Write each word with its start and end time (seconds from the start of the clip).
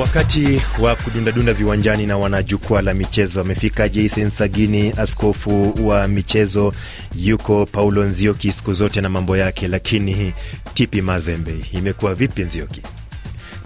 Wakati 0.00 0.60
wa 0.80 0.96
kudundadunda 0.96 1.52
viwanjani 1.52 2.06
na 2.06 2.18
wanajukwaa 2.18 2.82
la 2.82 2.94
michezo 2.94 3.40
amefika 3.40 3.88
Jason 3.88 4.30
Sagini, 4.30 4.92
askofu 4.96 5.74
wa 5.88 6.08
michezo. 6.08 6.74
Yuko 7.16 7.66
Paulo 7.66 8.04
Nzioki 8.04 8.52
siku 8.52 8.72
zote 8.72 9.00
na 9.00 9.08
mambo 9.08 9.36
yake, 9.36 9.68
lakini 9.68 10.32
Tipi 10.74 11.02
Mazembe 11.02 11.54
imekuwa 11.72 12.14
vipi 12.14 12.42
Nzioki? 12.42 12.82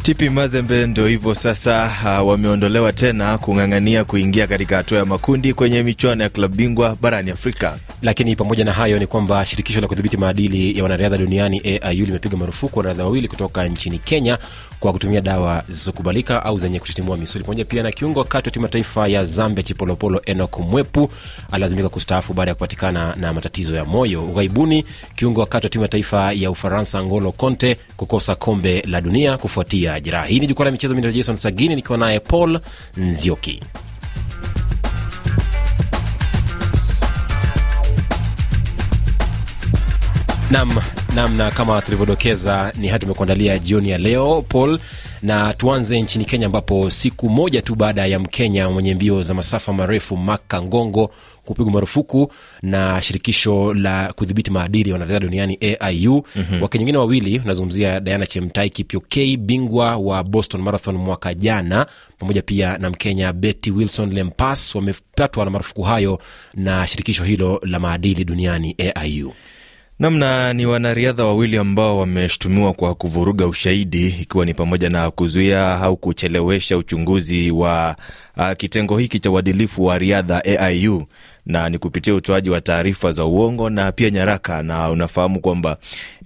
Tipi 0.03 0.29
Mazembe 0.31 0.87
ndo 0.87 1.07
hivyo 1.07 1.35
sasa, 1.35 1.91
uh, 2.23 2.29
wameondolewa 2.29 2.93
tena 2.93 3.39
kung'ang'ania 3.39 4.05
kuingia 4.05 4.47
katika 4.47 4.77
hatua 4.77 4.99
ya 4.99 5.05
makundi 5.05 5.55
kwenye 5.55 5.83
michuano 5.83 6.23
ya 6.23 6.29
klabu 6.29 6.55
bingwa 6.55 6.97
barani 7.01 7.31
Afrika. 7.31 7.79
Lakini 8.03 8.37
pamoja 8.37 8.65
na 8.65 8.73
hayo 8.73 8.99
ni 8.99 9.07
kwamba 9.07 9.47
shirikisho 9.47 9.81
la 9.81 9.87
kudhibiti 9.89 10.17
maadili 10.17 10.77
ya 10.79 10.83
wanariadha 10.83 11.17
duniani 11.19 11.79
AIU 11.83 12.07
limepiga 12.07 12.37
marufuku 12.37 12.79
wanariadha 12.79 13.05
wawili 13.05 13.29
kutoka 13.29 13.65
nchini 13.69 13.99
Kenya 13.99 14.39
kwa 14.83 14.93
kutumia 14.93 15.21
dawa 15.21 15.65
zisizokubalika 15.69 16.45
au 16.45 16.59
zenye 16.59 16.81
kutitimua 16.81 17.17
misuli. 17.17 17.45
Pamoja 17.45 17.65
pia 17.65 17.83
na 17.83 17.93
kiungo 17.93 18.19
wakati 18.21 18.49
wa 18.49 18.53
timu 18.53 18.65
ya 18.65 18.71
taifa 18.71 19.09
ya 19.09 19.25
Zambia 19.25 19.63
Chipolopolo 19.65 20.23
Enok 20.27 20.59
Mwepu 20.59 21.11
alilazimika 21.53 21.89
kustaafu 21.89 22.33
baada 22.35 22.51
ya 22.51 22.55
kupatikana 22.55 23.15
na 23.17 23.33
matatizo 23.33 23.75
ya 23.77 23.85
moyo. 23.85 24.23
Ughaibuni, 24.25 24.85
kiungo 25.17 25.41
wakati 25.41 25.67
wa 25.67 25.71
timu 25.71 25.83
ya 25.85 25.89
taifa 25.89 26.33
ya 26.33 26.51
Ufaransa 26.51 27.03
Ngolo 27.05 27.33
Conte 27.33 27.77
kukosa 27.97 28.35
kombe 28.35 28.83
la 28.87 29.01
dunia 29.01 29.39
kufuatia 29.39 30.01
jeraha. 30.01 30.27
Hii 30.27 30.41
ni 30.41 30.47
jukwaa 30.47 30.65
la 30.65 30.71
michezo. 30.71 30.95
Mimi 30.95 31.13
Jason 31.13 31.37
Sagini 31.37 31.75
nikiwa 31.77 31.99
naye 31.99 32.21
Paul 32.21 32.61
Nzioki. 32.97 33.63
nam 40.51 40.69
nam 41.15 41.37
na 41.37 41.51
kama 41.51 41.83
tulivyodokeza 41.83 42.73
ni 42.79 42.87
haya 42.89 42.99
tumekuandalia 42.99 43.59
jioni 43.59 43.91
ya 43.91 43.99
leo 43.99 44.43
paul 44.49 44.79
na 45.23 45.55
tuanze 45.55 46.01
nchini 46.03 46.25
kenya 46.25 46.47
ambapo 46.47 46.91
siku 46.91 47.29
moja 47.29 47.63
tu 47.63 47.75
baada 47.75 48.07
ya 48.07 48.19
mkenya 48.19 48.71
mwenye 48.71 48.95
mbio 48.95 49.23
za 49.23 49.35
masafa 49.35 49.73
marefu 49.73 50.17
maka 50.17 50.63
ngongo 50.63 51.11
kupigwa 51.45 51.73
marufuku 51.73 52.33
na 52.63 53.03
shirikisho 53.03 53.75
la 53.75 54.13
kudhibiti 54.13 54.51
maadili 54.51 54.89
ya 54.91 54.95
wanariadha 54.95 55.21
duniani 55.27 55.59
aiu 55.81 56.15
mm-hmm. 56.37 56.63
wakenya 56.63 56.83
wengine 56.83 56.99
wawili 56.99 57.39
unazungumzia 57.39 58.01
diana 58.01 58.27
chemtai 58.27 58.71
kipyokei 58.71 59.37
bingwa 59.37 59.97
wa 59.97 60.25
boston 60.25 60.63
marathon 60.63 60.97
mwaka 60.97 61.35
jana 61.35 61.87
pamoja 62.19 62.43
pia 62.43 62.79
na 62.79 62.91
mkenya 62.91 63.33
betty 63.33 63.71
wilson 63.71 64.13
lempas 64.13 64.75
wamepatwa 64.75 65.45
na 65.45 65.51
marufuku 65.51 65.83
hayo 65.83 66.19
na 66.55 66.87
shirikisho 66.87 67.25
hilo 67.25 67.61
la 67.65 67.79
maadili 67.81 68.25
duniani 68.25 68.77
aiu 68.95 69.33
namna 70.03 70.53
ni 70.53 70.67
wanariadha 70.67 71.25
wawili 71.25 71.57
ambao 71.57 71.99
wameshutumiwa 71.99 72.73
kwa 72.73 72.95
kuvuruga 72.95 73.47
ushahidi 73.47 74.07
ikiwa 74.09 74.45
ni 74.47 74.55
pamoja 74.55 74.89
na 74.89 75.11
kuzuia 75.11 75.81
au 75.81 75.97
kuchelewesha 75.97 76.77
uchunguzi 76.77 77.51
wa 77.51 77.97
uh, 78.37 78.53
kitengo 78.53 78.99
hiki 78.99 79.21
cha 79.21 79.31
uadilifu 79.31 79.85
wa 79.85 79.99
riadha 79.99 80.45
aiu 80.45 81.07
na 81.47 81.69
ni 81.69 81.79
kupitia 81.79 82.15
utoaji 82.15 82.51
wa 82.51 82.61
taarifa 82.61 83.13
za 83.13 83.25
uongo 83.25 83.71
na 83.71 83.93
pia 83.93 84.11
nyaraka. 84.11 84.63
Na 84.63 84.91
unafahamu 84.91 85.41
kwamba 85.41 85.77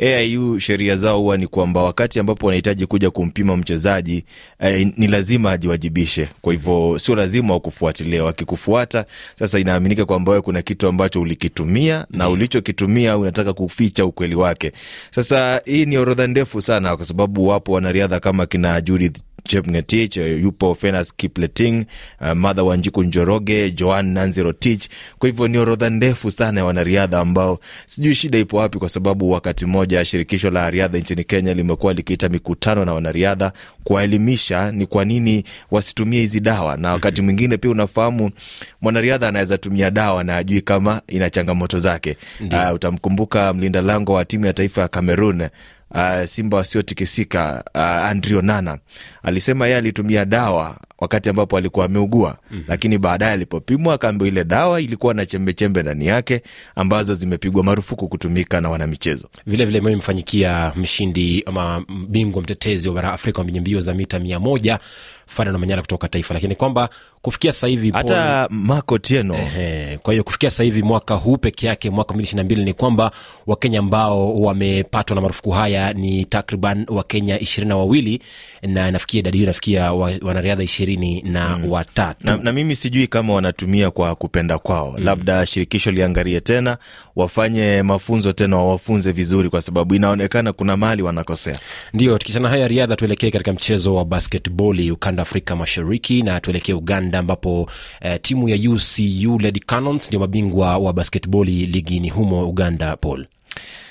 AIU 0.00 0.60
sheria 0.60 0.96
zao 0.96 1.18
huwa 1.20 1.36
ni 1.36 1.46
kwamba 1.46 1.82
wakati 1.82 2.20
ambapo 2.20 2.46
wanahitaji 2.46 2.86
kuja 2.86 3.10
kumpima 3.10 3.56
mchezaji 3.56 4.24
eh, 4.60 4.92
ni 4.96 5.06
lazima 5.06 5.52
ajiwajibishe. 5.52 6.28
Kwa 6.40 6.52
hivyo 6.52 6.98
sio 6.98 7.14
lazima 7.16 7.54
wakufuatilia, 7.54 8.24
wakikufuata 8.24 9.06
sasa, 9.38 9.58
inaaminika 9.58 10.04
kwamba 10.04 10.30
wewe 10.32 10.42
kuna 10.42 10.62
kitu 10.62 10.88
ambacho 10.88 11.20
ulikitumia 11.20 12.06
na 12.10 12.28
ulichokitumia 12.28 13.18
unataka 13.18 13.52
kuficha 13.52 14.04
ukweli 14.04 14.34
wake. 14.34 14.72
Sasa 15.10 15.60
hii 15.64 15.84
ni 15.86 15.96
orodha 15.98 16.26
ndefu 16.26 16.62
sana, 16.62 16.96
kwa 16.96 17.04
sababu 17.06 17.48
wapo 17.48 17.72
wanariadha 17.72 18.20
kama 18.20 18.46
kina 18.46 18.80
Judith 18.80 19.18
Chepngetich, 19.46 20.16
yupo 20.16 20.74
Fenas 20.74 21.14
Kipleting, 21.16 21.84
uh, 22.20 22.32
Madha 22.32 22.62
Wanjiku 22.62 23.02
Njoroge, 23.04 23.70
Joan 23.70 24.06
Nanzi 24.12 24.42
Rotich. 24.42 24.88
Kwa 25.18 25.28
hivyo 25.28 25.48
ni 25.48 25.58
orodha 25.58 25.90
ndefu 25.90 26.30
sana 26.30 26.60
ya 26.60 26.66
wanariadha 26.66 27.20
ambao 27.20 27.58
sijui 27.86 28.14
shida 28.14 28.38
ipo 28.38 28.56
wapi, 28.56 28.78
kwa 28.78 28.88
sababu 28.88 29.30
wakati 29.30 29.66
mmoja 29.66 30.04
shirikisho 30.04 30.50
la 30.50 30.70
riadha 30.70 30.98
nchini 30.98 31.24
Kenya 31.24 31.54
limekuwa 31.54 31.92
likiita 31.92 32.28
mikutano 32.28 32.84
na 32.84 32.92
wanariadha 32.94 33.52
kuwaelimisha 33.84 34.72
ni 34.72 34.86
kwa 34.86 35.04
nini 35.04 35.44
wasitumie 35.70 36.20
hizi 36.20 36.40
dawa, 36.40 36.76
na 36.76 36.92
wakati 36.92 37.20
mhm. 37.20 37.24
mwingine 37.24 37.56
pia 37.56 37.70
unafahamu 37.70 38.30
mwanariadha 38.80 39.28
anaweza 39.28 39.58
tumia 39.58 39.90
dawa 39.90 40.24
na 40.24 40.36
ajui 40.36 40.60
kama 40.60 41.02
ina 41.08 41.30
changamoto 41.30 41.78
zake. 41.78 42.16
Uh, 42.40 42.74
utamkumbuka 42.74 43.52
mlinda 43.52 43.80
lango 43.80 44.12
wa 44.12 44.24
timu 44.24 44.46
ya 44.46 44.52
taifa 44.52 44.80
ya 44.80 44.88
Cameroon 44.88 45.48
uh, 45.90 46.24
Simba 46.24 46.56
wasiotikisika 46.56 47.64
uh, 47.74 47.80
Andrio 47.80 48.42
Nana 48.42 48.78
alisema 49.22 49.66
yeye 49.66 49.78
alitumia 49.78 50.24
dawa 50.24 50.76
wakati 50.98 51.30
ambapo 51.30 51.56
alikuwa 51.56 51.86
ameugua 51.86 52.38
mm 52.50 52.58
-hmm. 52.58 52.64
Lakini 52.68 52.98
baadaye 52.98 53.32
alipopimwa 53.32 53.94
akaambiwa 53.94 54.28
ile 54.28 54.44
dawa 54.44 54.80
ilikuwa 54.80 55.14
na 55.14 55.26
chembechembe 55.26 55.82
ndani 55.82 56.06
yake 56.06 56.42
ambazo 56.74 57.14
zimepigwa 57.14 57.64
marufuku 57.64 58.08
kutumika 58.08 58.60
na 58.60 58.70
wanamichezo. 58.70 59.28
Vilevile 59.46 59.78
imemfanyikia 59.78 60.72
mshindi 60.76 61.42
ama 61.46 61.84
bingwa 62.08 62.42
mtetezi 62.42 62.88
wa 62.88 62.94
bara 62.94 63.12
Afrika 63.12 63.38
wa 63.38 63.44
mbio 63.44 63.80
za 63.80 63.94
mita 63.94 64.18
mia 64.18 64.40
moja 64.40 64.78
Ferdinand 65.26 65.60
Manyala 65.60 65.82
kutoka 65.82 66.08
Taifa, 66.08 66.34
lakini 66.34 66.54
kwamba 66.54 66.88
kufikia 67.22 67.52
sasa 67.52 67.66
hivi 67.66 67.90
hata 67.90 68.48
Marco 68.50 68.98
Tieno. 68.98 69.34
Ehe, 69.34 69.98
kwa 69.98 70.12
hiyo 70.14 70.24
kufikia 70.24 70.50
sasa 70.50 70.62
hivi 70.62 70.82
mwaka 70.82 71.14
huu 71.14 71.36
peke 71.36 71.66
yake 71.66 71.90
mwaka 71.90 72.14
mbili 72.14 72.24
ishirini 72.24 72.42
na 72.42 72.44
mbili 72.44 72.64
ni 72.64 72.72
kwamba 72.74 73.10
Wakenya 73.46 73.78
ambao 73.78 74.40
wamepatwa 74.40 75.14
na 75.14 75.20
marufuku 75.20 75.50
haya 75.50 75.92
ni 75.92 76.24
takriban 76.24 76.86
Wakenya 76.88 77.40
ishirini 77.40 77.68
na 77.68 77.76
wawili 77.76 78.22
na 78.62 78.90
nafikia 78.90 79.18
idadi 79.20 79.38
hiyo 79.38 79.46
inafikia 79.46 79.92
wanariadha 80.22 80.62
ishirini 80.62 81.22
na 81.22 81.58
mm. 81.58 81.70
watatu 81.72 82.26
na, 82.26 82.36
na 82.36 82.52
mimi 82.52 82.76
sijui 82.76 83.06
kama 83.06 83.34
wanatumia 83.34 83.90
kwa 83.90 84.14
kupenda 84.14 84.58
kwao 84.58 84.94
mm. 84.98 85.04
labda 85.04 85.46
shirikisho 85.46 85.90
liangalie 85.90 86.40
tena 86.40 86.78
wafanye 87.16 87.82
mafunzo 87.82 88.32
tena 88.32 88.56
wawafunze 88.56 89.12
vizuri 89.12 89.50
kwa 89.50 89.62
sababu 89.62 89.94
inaonekana 89.94 90.52
kuna 90.52 90.76
mali 90.76 91.02
wanakosea 91.02 91.58
ndio 91.94 92.18
tukichana 92.18 92.48
haya 92.48 92.68
riadha 92.68 92.96
tuelekee 92.96 93.30
katika 93.30 93.52
mchezo 93.52 93.94
wa 93.94 94.04
basketball 94.04 94.90
ukanda 94.90 95.15
afrika 95.20 95.56
mashariki 95.56 96.22
na 96.22 96.40
tuelekee 96.40 96.72
uganda 96.72 97.18
ambapo 97.18 97.70
eh, 98.00 98.18
timu 98.22 98.48
ya 98.48 98.70
ucu 98.70 99.38
lady 99.38 99.60
cannons 99.60 100.08
ndio 100.08 100.20
mabingwa 100.20 100.78
wa 100.78 100.92
basketboli 100.92 101.66
ligini 101.66 102.08
humo 102.08 102.48
uganda 102.48 102.96
paul 102.96 103.26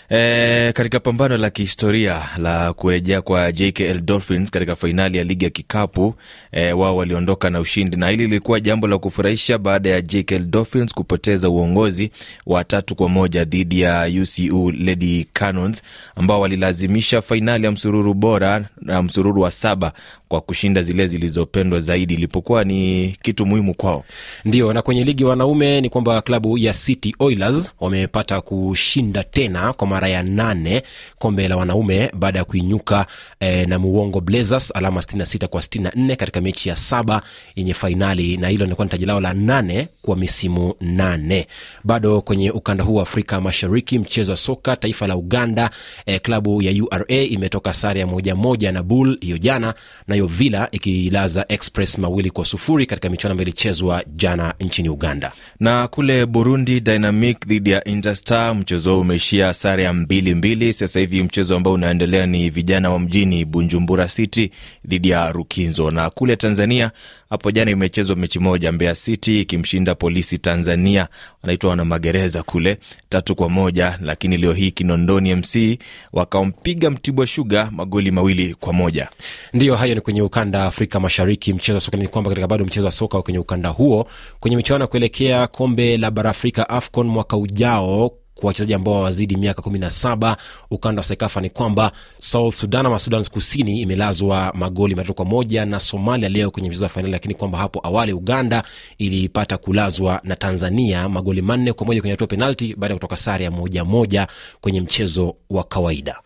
E, 0.10 0.72
katika 0.74 1.00
pambano 1.00 1.38
la 1.38 1.50
kihistoria 1.50 2.22
la 2.38 2.74
kurejea 2.74 3.22
kwa 3.22 3.52
JKL 3.52 4.00
Dolphins 4.02 4.52
katika 4.52 4.76
fainali 4.76 5.18
ya 5.18 5.24
ligi 5.24 5.46
ya 5.46 5.50
kikapu 5.52 6.16
e, 6.52 6.72
wao 6.74 6.98
waliondoka 6.98 7.50
na 7.50 7.60
ushindi, 7.60 7.98
na 7.98 8.10
hili 8.10 8.24
lilikuwa 8.28 8.60
jambo 8.60 8.88
la 8.88 8.98
kufurahisha 8.98 9.58
baada 9.58 9.90
ya 9.90 10.02
JKL 10.02 10.40
Dolphins 10.46 10.94
kupoteza 10.94 11.50
uongozi 11.50 12.12
wa 12.46 12.64
tatu 12.64 12.96
kwa 12.96 13.10
moja 13.10 13.44
dhidi 13.46 13.82
ya 13.82 14.10
UCU 14.22 14.72
Lady 14.72 15.26
Cannons 15.34 15.82
ambao 16.16 16.40
walilazimisha 16.42 17.22
fainali 17.22 17.66
ya 17.66 17.72
msururu 17.72 18.14
bora 18.14 18.66
na 18.82 19.04
msururu 19.04 19.42
wa 19.42 19.52
saba 19.52 19.92
kwa 20.28 20.42
kushinda 20.42 20.82
zile 20.82 21.08
zilizopendwa 21.08 21.80
zaidi, 21.80 22.14
ilipokuwa 22.14 22.64
ni 22.64 23.16
kitu 23.22 23.46
muhimu 23.46 23.74
kwao. 23.74 24.04
Ndio, 24.46 24.74
na 24.74 24.82
kwenye 24.82 25.04
ligi 25.04 25.24
wanaume 25.24 25.82
ni 25.82 25.90
kwamba 25.90 26.22
klabu 26.22 26.58
ya 26.58 26.74
City 26.74 27.16
Oilers 27.20 27.72
wamepata 27.80 28.42
kushinda 28.42 29.24
tena 29.24 29.74
kwa 29.74 29.88
mara 29.96 30.08
ya 30.08 30.24
nane 30.24 30.84
kombe 31.20 31.48
la 31.48 31.58
wanaume 31.58 32.12
baada 32.14 32.40
ya 32.40 32.46
kuinyuka 32.46 33.06
eh, 33.40 33.68
na 33.68 33.80
Muwongo 33.80 34.22
Blazers 34.22 34.72
alama 34.76 35.02
66 35.02 35.48
kwa 35.48 35.62
64 35.62 36.16
katika 36.16 36.42
mechi 36.42 36.70
ya 36.70 36.76
saba 36.76 37.22
yenye 37.56 37.74
fainali, 37.74 38.38
na 38.38 38.48
hilo 38.50 38.66
linakuwa 38.66 38.86
ni 38.86 38.92
taji 38.92 39.06
lao 39.06 39.20
la 39.22 39.34
nane 39.34 39.88
kwa 40.02 40.16
misimu 40.16 40.74
nane. 40.82 41.48
Bado 41.84 42.22
kwenye 42.22 42.52
ukanda 42.52 42.84
huu 42.84 42.96
wa 42.96 43.02
Afrika 43.04 43.42
Mashariki, 43.42 44.00
mchezo 44.00 44.32
wa 44.32 44.38
soka 44.38 44.76
taifa 44.76 45.08
la 45.08 45.16
Uganda, 45.16 45.70
eh, 46.06 46.22
klabu 46.22 46.62
ya 46.62 46.84
URA 46.84 47.16
imetoka 47.22 47.74
sare 47.74 48.00
ya 48.00 48.08
moja 48.08 48.36
moja 48.36 48.72
na 48.72 48.84
Bull 48.84 49.18
hiyo 49.22 49.38
jana, 49.38 49.74
nayo 50.08 50.28
Villa 50.28 50.68
ikilaza 50.72 51.46
Express 51.50 51.98
mawili 51.98 52.30
kwa 52.32 52.46
sufuri 52.46 52.86
katika 52.86 53.10
michuano 53.10 53.32
ambayo 53.32 53.46
ilichezwa 53.48 54.04
jana 54.16 54.54
nchini 54.60 54.90
Uganda. 54.90 55.32
Na 55.60 55.88
kule 55.88 56.26
Burundi, 56.26 56.80
Dynamic 56.80 57.48
dhidi 57.48 57.72
ya 57.72 57.84
Interstar, 57.84 58.56
mchezo 58.56 58.92
huo 58.92 59.02
umeishia 59.02 59.54
sare 59.54 59.85
ya 59.86 59.94
mbili 59.94 60.36
mbili. 60.36 60.74
Sasa 60.74 61.00
hivi 61.00 61.24
mchezo 61.24 61.56
ambao 61.58 61.74
unaendelea 61.74 62.26
ni 62.26 62.50
vijana 62.50 62.90
wa 62.90 63.00
mjini 63.00 63.46
Bunjumbura 63.46 64.08
City 64.08 64.52
dhidi 64.86 65.10
ya 65.10 65.32
Rukinzo. 65.32 65.92
Na 65.92 66.10
kule 66.10 66.36
Tanzania 66.36 66.92
hapo 67.30 67.52
jana 67.52 67.72
imechezwa 67.72 68.16
mechi 68.16 68.40
moja, 68.40 68.72
Mbeya 68.72 68.96
City 68.96 69.42
ikimshinda 69.42 69.96
Polisi 69.96 70.38
Tanzania, 70.38 71.08
wanaitwa 71.44 71.70
wana 71.70 71.86
magereza 71.86 72.44
kule 72.44 72.78
tatu 73.10 73.36
kwa 73.36 73.50
moja, 73.50 74.00
lakini 74.02 74.38
leo 74.38 74.54
hii 74.54 74.72
Kinondoni 74.72 75.36
MC 75.36 75.80
wakampiga 76.14 76.90
Mtibwa 76.92 77.28
Shuga 77.28 77.70
magoli 77.72 78.12
mawili 78.12 78.54
kwa 78.60 78.74
moja. 78.74 79.10
Ndiyo, 79.54 79.76
hayo 79.76 79.96
ni 79.96 80.02
kwenye 80.02 80.22
ukanda 80.22 80.64
Afrika 80.66 81.00
Mashariki. 81.00 81.54
Mchezo 81.54 81.76
wa 81.78 81.82
soka 81.82 81.98
ni 81.98 82.08
kwamba 82.08 82.30
katika 82.30 82.48
bado 82.48 82.66
mchezo 82.66 82.86
wa 82.86 82.92
soka 82.92 83.22
kwenye 83.22 83.40
ukanda 83.40 83.70
huo, 83.70 84.08
kwenye 84.40 84.58
michuano 84.58 84.84
ya 84.84 84.88
kuelekea 84.88 85.48
kombe 85.48 85.98
la 85.98 86.12
bara 86.12 86.30
Afrika 86.30 86.70
AFCON 86.70 87.08
mwaka 87.08 87.38
ujao 87.38 88.12
kwa 88.36 88.48
wachezaji 88.48 88.74
ambao 88.74 89.02
wazidi 89.02 89.38
miaka 89.38 89.62
kumi 89.62 89.80
na 89.80 89.90
saba. 89.90 90.38
Ukanda 90.72 91.00
wa 91.00 91.04
sekafa 91.04 91.42
ni 91.42 91.50
kwamba 91.50 91.92
south 92.20 92.56
sudan 92.56 92.86
ama 92.86 93.00
sudan 93.00 93.26
kusini 93.26 93.82
imelazwa 93.82 94.52
magoli 94.56 94.96
matatu 94.96 95.14
kwa 95.14 95.26
moja 95.26 95.66
na 95.66 95.80
somalia 95.80 96.30
leo 96.30 96.52
kwenye 96.52 96.70
mchezo 96.70 96.84
wa 96.86 96.90
fainali 96.90 97.12
lakini 97.14 97.36
kwamba 97.36 97.58
hapo 97.58 97.80
awali 97.84 98.14
uganda 98.14 98.64
ilipata 98.98 99.58
kulazwa 99.58 100.22
na 100.24 100.36
tanzania 100.36 101.10
magoli 101.10 101.42
manne 101.42 101.74
kwa 101.74 101.86
moja 101.88 102.02
kwenye 102.02 102.12
hatua 102.14 102.28
penalti 102.28 102.76
baada 102.78 102.94
ya 102.94 102.98
kutoka 102.98 103.18
sare 103.18 103.46
ya 103.46 103.52
moja 103.52 103.84
moja 103.86 104.28
kwenye 104.62 104.82
mchezo 104.82 105.36
wa 105.50 105.64
kawaida 105.64 106.20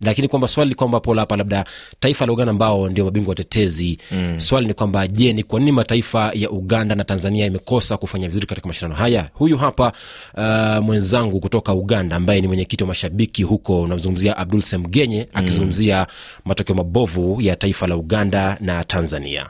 lakini 0.00 0.28
kwamba 0.28 0.48
swali 0.48 0.68
ni 0.68 0.74
kwamba 0.74 1.00
pola 1.00 1.22
hapa 1.22 1.36
labda 1.36 1.64
taifa 2.00 2.26
la 2.26 2.32
uganda 2.32 2.50
ambao 2.50 2.88
ndio 2.88 3.04
mabingwa 3.04 3.28
watetezi 3.30 3.98
mm. 4.10 4.40
swali 4.40 4.66
ni 4.66 4.74
kwamba 4.74 5.08
je 5.08 5.32
ni 5.32 5.42
kwa 5.42 5.60
nini 5.60 5.72
mataifa 5.72 6.30
ya 6.34 6.50
uganda 6.50 6.94
na 6.94 7.04
tanzania 7.04 7.46
imekosa 7.46 7.96
kufanya 7.96 8.28
vizuri 8.28 8.46
katika 8.46 8.68
mashindano 8.68 8.94
haya? 8.94 9.30
Huyu 9.34 9.56
hapa 9.58 9.92
uh, 10.36 10.84
mwenzangu 10.84 11.40
kutoka 11.40 11.74
uganda 11.74 12.16
ambaye 12.16 12.40
ni 12.40 12.46
mwenyekiti 12.48 12.82
wa 12.84 12.88
mashabiki 12.88 13.42
huko 13.42 13.82
unamzungumzia 13.82 14.36
abdul 14.36 14.62
semgenye 14.62 15.28
akizungumzia 15.32 16.06
matokeo 16.44 16.76
mabovu 16.76 17.40
ya 17.40 17.56
taifa 17.56 17.86
la 17.86 17.96
uganda 17.96 18.58
na 18.60 18.84
tanzania 18.84 19.46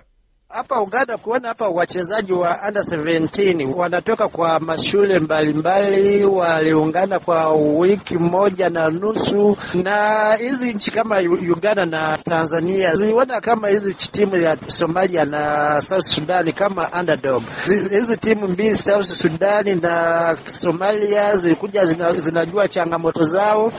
hapa 0.56 0.80
Uganda 0.82 1.16
kuona 1.18 1.48
hapa 1.48 1.68
wachezaji 1.68 2.32
wa 2.32 2.60
under 2.68 2.82
17 2.82 3.74
wanatoka 3.76 4.28
kwa 4.28 4.60
mashule 4.60 5.18
mbalimbali, 5.18 6.24
waliungana 6.24 7.18
kwa 7.20 7.52
wiki 7.54 8.18
moja 8.18 8.70
na 8.70 8.88
nusu, 8.88 9.56
na 9.74 10.32
hizi 10.34 10.74
nchi 10.74 10.90
kama 10.90 11.18
Uganda 11.52 11.86
na 11.86 12.18
Tanzania 12.18 12.96
ziliona 12.96 13.40
kama 13.40 13.68
hizi 13.68 13.94
timu 13.94 14.36
ya 14.36 14.56
Somalia 14.66 15.24
na 15.24 15.80
South 15.82 16.04
Sudan 16.04 16.52
kama 16.52 16.90
underdog. 17.00 17.42
Hizi 17.90 18.16
timu 18.16 18.48
mbili 18.48 18.74
South 18.74 19.06
Sudan 19.06 19.80
na 19.82 20.36
Somalia 20.52 21.36
zilikuja 21.36 21.86
zina, 21.86 22.12
zinajua 22.12 22.68
changamoto 22.68 23.22
zao 23.22 23.72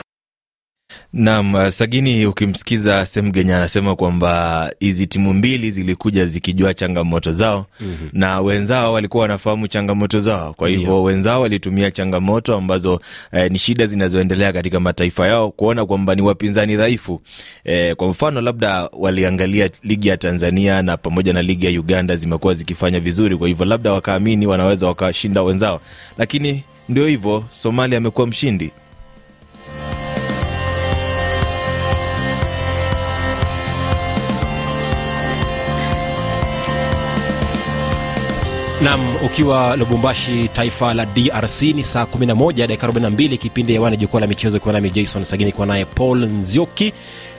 Naam, 1.12 1.70
Sagini, 1.70 2.26
ukimsikiza 2.26 3.06
Semgenya 3.06 3.56
anasema 3.56 3.96
kwamba 3.96 4.70
hizi 4.80 5.06
timu 5.06 5.34
mbili 5.34 5.70
zilikuja 5.70 6.26
zikijua 6.26 6.74
changamoto 6.74 7.32
zao 7.32 7.66
mm-hmm. 7.80 8.08
na 8.12 8.40
wenzao 8.40 8.92
walikuwa 8.92 9.22
wanafahamu 9.22 9.68
changamoto 9.68 10.20
zao, 10.20 10.52
kwa 10.52 10.68
hivyo 10.68 10.92
yeah. 10.92 11.04
wenzao 11.04 11.40
walitumia 11.40 11.90
changamoto 11.90 12.54
ambazo 12.56 13.00
eh, 13.32 13.50
ni 13.50 13.58
shida 13.58 13.86
zinazoendelea 13.86 14.52
katika 14.52 14.80
mataifa 14.80 15.26
yao 15.26 15.50
kuona 15.50 15.86
kwamba 15.86 16.14
ni 16.14 16.22
wapinzani 16.22 16.76
dhaifu. 16.76 17.20
Eh, 17.64 17.96
kwa 17.96 18.08
mfano 18.08 18.40
labda 18.40 18.88
waliangalia 18.92 19.70
ligi 19.82 20.08
ya 20.08 20.16
Tanzania 20.16 20.82
na 20.82 20.96
pamoja 20.96 21.32
na 21.32 21.42
ligi 21.42 21.66
ya 21.66 21.80
Uganda 21.80 22.16
zimekuwa 22.16 22.54
zikifanya 22.54 23.00
vizuri, 23.00 23.36
kwa 23.36 23.48
hivyo 23.48 23.64
labda 23.66 23.92
wakaamini 23.92 24.46
wanaweza 24.46 24.86
wakashinda 24.86 25.42
wenzao, 25.42 25.80
lakini 26.18 26.62
ndio 26.88 27.06
hivyo, 27.06 27.44
Somalia 27.50 27.98
amekuwa 27.98 28.26
mshindi. 28.26 28.70
Nam 38.88 39.00
ukiwa 39.26 39.76
lubumbashi 39.76 40.48
taifa 40.48 40.94
la 40.94 41.06
drc 41.06 41.62
ni 41.62 41.82
saa 41.84 42.02
11 42.04 42.52
dakika 42.66 42.86
42 42.86 43.38
kipindi 43.38 43.72
hewani 43.72 43.96
jukwaa 43.96 44.20
la 44.20 44.26
michezo 44.26 44.56
ikiwa 44.56 44.72
nami 44.74 44.90
jason 44.90 45.24
sagini 45.24 45.50
ikiwa 45.50 45.66
naye 45.66 45.84
paul 45.84 46.24
nzioki 46.24 46.92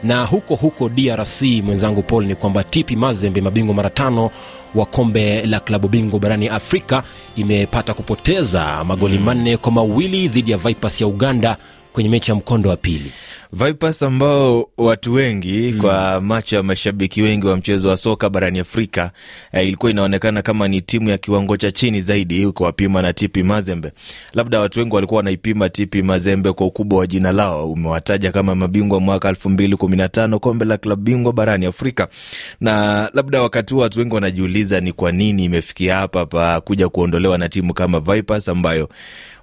na 0.03 0.25
huko 0.25 0.55
huko 0.55 0.89
drc 0.89 1.41
mwenzangu 1.41 2.01
paul 2.01 2.25
ni 2.25 2.35
kwamba 2.35 2.63
tipi 2.63 2.95
mazembe 2.95 3.41
mabingwa 3.41 3.75
mara 3.75 3.89
tano 3.89 4.31
wa 4.75 4.85
kombe 4.85 5.45
la 5.45 5.59
klabu 5.59 5.87
bingwa 5.87 6.19
barani 6.19 6.47
afrika 6.47 7.03
imepata 7.35 7.93
kupoteza 7.93 8.83
magoli 8.83 9.17
mm. 9.17 9.23
manne 9.23 9.57
kwa 9.57 9.71
mawili 9.71 10.27
dhidi 10.27 10.51
ya 10.51 10.57
vipers 10.57 11.01
ya 11.01 11.07
uganda 11.07 11.57
kwenye 11.93 12.09
mechi 12.09 12.31
ya 12.31 12.35
mkondo 12.35 12.69
wa 12.69 12.77
pili 12.77 13.11
Vipers 13.53 14.03
ambao 14.03 14.69
watu 14.77 15.13
wengi 15.13 15.71
mm. 15.73 15.81
kwa 15.81 16.21
macho 16.21 16.55
ya 16.55 16.63
mashabiki 16.63 17.21
wengi 17.21 17.47
wa 17.47 17.57
mchezo 17.57 17.89
wa 17.89 17.97
soka 17.97 18.29
barani 18.29 18.59
Afrika 18.59 19.11
eh, 19.53 19.67
ilikuwa 19.67 19.91
inaonekana 19.91 20.41
kama 20.41 20.67
ni 20.67 20.81
timu 20.81 21.09
ya 21.09 21.17
kiwango 21.17 21.57
cha 21.57 21.71
chini 21.71 22.01
zaidi 22.01 22.47
kuwapima 22.51 23.01
na 23.01 23.13
TP 23.13 23.37
Mazembe. 23.37 23.91
Labda 24.33 24.59
watu 24.59 24.79
wengi 24.79 24.95
walikuwa 24.95 25.17
wanaipima 25.17 25.69
TP 25.69 25.95
Mazembe 25.95 26.53
kwa 26.53 26.67
ukubwa 26.67 26.99
wa 26.99 27.07
jina 27.07 27.31
lao, 27.31 27.71
umewataja 27.71 28.31
kama 28.31 28.55
mabingwa 28.55 28.99
mwaka 28.99 29.29
elfu 29.29 29.49
mbili 29.49 29.75
kumi 29.75 29.97
na 29.97 30.09
tano 30.09 30.39
kombe 30.39 30.65
la 30.65 30.77
klabu 30.77 31.01
bingwa 31.01 31.33
barani 31.33 31.65
Afrika, 31.65 32.07
na 32.61 33.09
labda 33.13 33.41
wakati 33.41 33.73
huo 33.73 33.83
watu 33.83 33.99
wengi 33.99 34.15
wanajiuliza 34.15 34.79
ni 34.79 34.91
kwa 34.93 35.11
nini 35.11 35.45
imefikia 35.45 35.95
hapa 35.95 36.25
pa 36.25 36.61
kuja 36.61 36.89
kuondolewa 36.89 37.37
na 37.37 37.49
timu 37.49 37.73
kama 37.73 37.99
Vipers 37.99 38.49
ambayo 38.49 38.89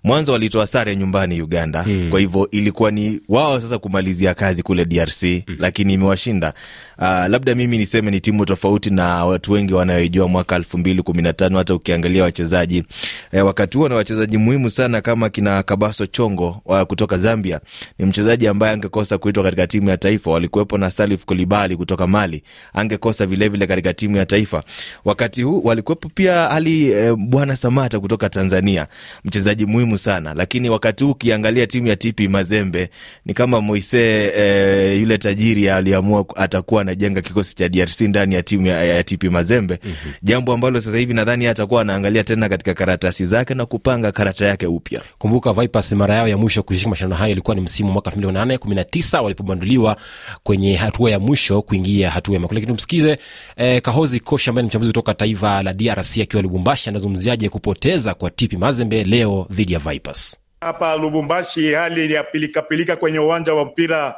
mwanzo 0.04 0.32
walitoa 0.32 0.66
sare 0.66 0.96
nyumbani 0.96 1.42
Uganda 1.42 1.84
mm. 1.86 2.10
kwa 2.10 2.20
hivyo 2.20 2.48
ilikuwa 2.50 2.90
ni 2.90 3.20
wao 3.28 3.60
sasa 3.60 3.78
kumalizia 3.96 4.34
kazi 4.34 4.62
kule 4.62 4.84
DRC 4.84 5.22
mm. 5.22 5.42
lakini 5.58 5.92
imewashinda. 5.94 6.54
Uh, 6.98 7.04
labda 7.04 7.54
mimi 7.54 7.78
niseme 7.78 8.10
ni 8.10 8.20
timu 8.20 8.44
tofauti 8.44 8.90
na 8.90 9.24
watu 9.24 9.52
wengi 9.52 9.74
wanayoijua 9.74 10.28
mwaka 10.28 10.56
elfu 10.56 10.78
mbili 10.78 11.02
kumi 11.02 11.22
na 11.22 11.32
tano. 11.32 11.58
Hata 11.58 11.74
ukiangalia 11.74 12.22
wachezaji 12.22 12.84
eh, 13.32 13.46
wakati 13.46 13.78
huo 13.78 13.88
na 13.88 13.94
wachezaji 13.94 14.38
muhimu 14.38 14.70
sana 14.70 15.00
kama 15.00 15.28
kina 15.30 15.62
Kabaso 15.62 16.06
Chongo 16.06 16.62
wa 16.64 16.84
kutoka 16.84 17.16
Zambia, 17.16 17.60
ni 17.98 18.06
mchezaji 18.06 18.46
ambaye 18.48 18.72
angekosa 18.72 19.18
kuitwa 19.18 19.42
katika 19.44 19.66
timu 19.66 19.88
ya 19.88 19.96
taifa. 19.96 20.30
Walikuwepo 20.30 20.78
na 20.78 20.90
Salif 20.90 21.24
Kulibali 21.24 21.76
kutoka 21.76 22.06
Mali, 22.06 22.42
angekosa 22.74 23.26
vilevile 23.26 23.66
katika 23.66 23.94
timu 23.94 24.16
ya 24.16 24.26
taifa. 24.26 24.62
Wakati 25.04 25.42
huu 25.42 25.60
walikuwepo 25.64 26.08
pia 26.14 26.50
Ali 26.50 26.90
eh, 26.90 27.14
Bwana 27.14 27.56
Samata 27.56 28.00
kutoka 28.00 28.28
Tanzania, 28.28 28.86
mchezaji 29.24 29.66
muhimu 29.66 29.98
sana 29.98 30.34
lakini 30.34 30.70
wakati 30.70 31.04
huu 31.04 31.10
ukiangalia 31.10 31.66
timu 31.66 31.86
ya 31.86 31.96
TP 31.96 32.20
Mazembe 32.20 32.90
ni 33.26 33.34
kama 33.34 33.60
Moise 33.60 33.85
eh, 33.94 35.00
yule 35.00 35.18
tajiri 35.18 35.70
aliamua 35.70 36.24
atakuwa 36.36 36.80
anajenga 36.82 37.20
kikosi 37.22 37.54
cha 37.54 37.68
DRC 37.68 38.00
ndani 38.00 38.34
ya 38.34 38.42
timu 38.42 38.66
ya, 38.66 38.84
ya 38.84 39.04
TP 39.04 39.24
Mazembe 39.24 39.78
mm-hmm. 39.84 40.12
jambo 40.22 40.52
ambalo 40.52 40.80
sasa 40.80 40.98
hivi 40.98 41.14
nadhani 41.14 41.46
atakuwa 41.46 41.80
anaangalia 41.80 42.24
tena 42.24 42.48
katika 42.48 42.74
karatasi 42.74 43.24
zake 43.24 43.54
na 43.54 43.66
kupanga 43.66 44.12
karata 44.12 44.46
yake 44.46 44.66
upya. 44.66 45.00
kumbuka 45.18 45.52
vipers 45.52 45.92
mara 45.92 46.14
yao 46.14 46.28
ya 46.28 46.36
mwisho 46.38 46.62
kushiriki 46.62 46.90
mashindano 46.90 47.14
hayo 47.16 47.32
ilikuwa 47.32 47.54
ni 47.54 47.60
msimu 47.60 47.92
mwaka 47.92 48.10
2008 48.10 48.56
19 48.56 49.22
walipobanduliwa 49.22 49.96
kwenye 50.42 50.76
hatua 50.76 51.10
ya 51.10 51.18
mwisho 51.18 51.62
kuingia 51.62 52.10
hatua 52.10 52.34
ya 52.34 52.40
makundi. 52.40 52.60
lakini 52.60 52.76
tumsikize 52.76 53.18
eh, 53.56 53.82
kahozi 53.82 54.20
kosha 54.20 54.50
ambaye 54.50 54.62
ni 54.62 54.68
mchambuzi 54.68 54.88
kutoka 54.90 55.14
taifa 55.14 55.62
la 55.62 55.72
drc 55.72 56.18
akiwa 56.18 56.42
lubumbashi 56.42 56.88
anazungumziaje 56.90 57.48
kupoteza 57.48 58.14
kwa 58.14 58.30
TP 58.30 58.52
Mazembe 58.52 59.04
leo 59.04 59.46
dhidi 59.50 59.72
ya 59.72 59.78
Vipers. 59.78 60.36
Hapa 60.66 60.96
Lubumbashi 60.96 61.72
hali 61.74 62.12
ya 62.14 62.24
pilikapilika 62.24 62.96
kwenye 62.96 63.18
uwanja 63.18 63.54
wa 63.54 63.64
mpira 63.64 64.14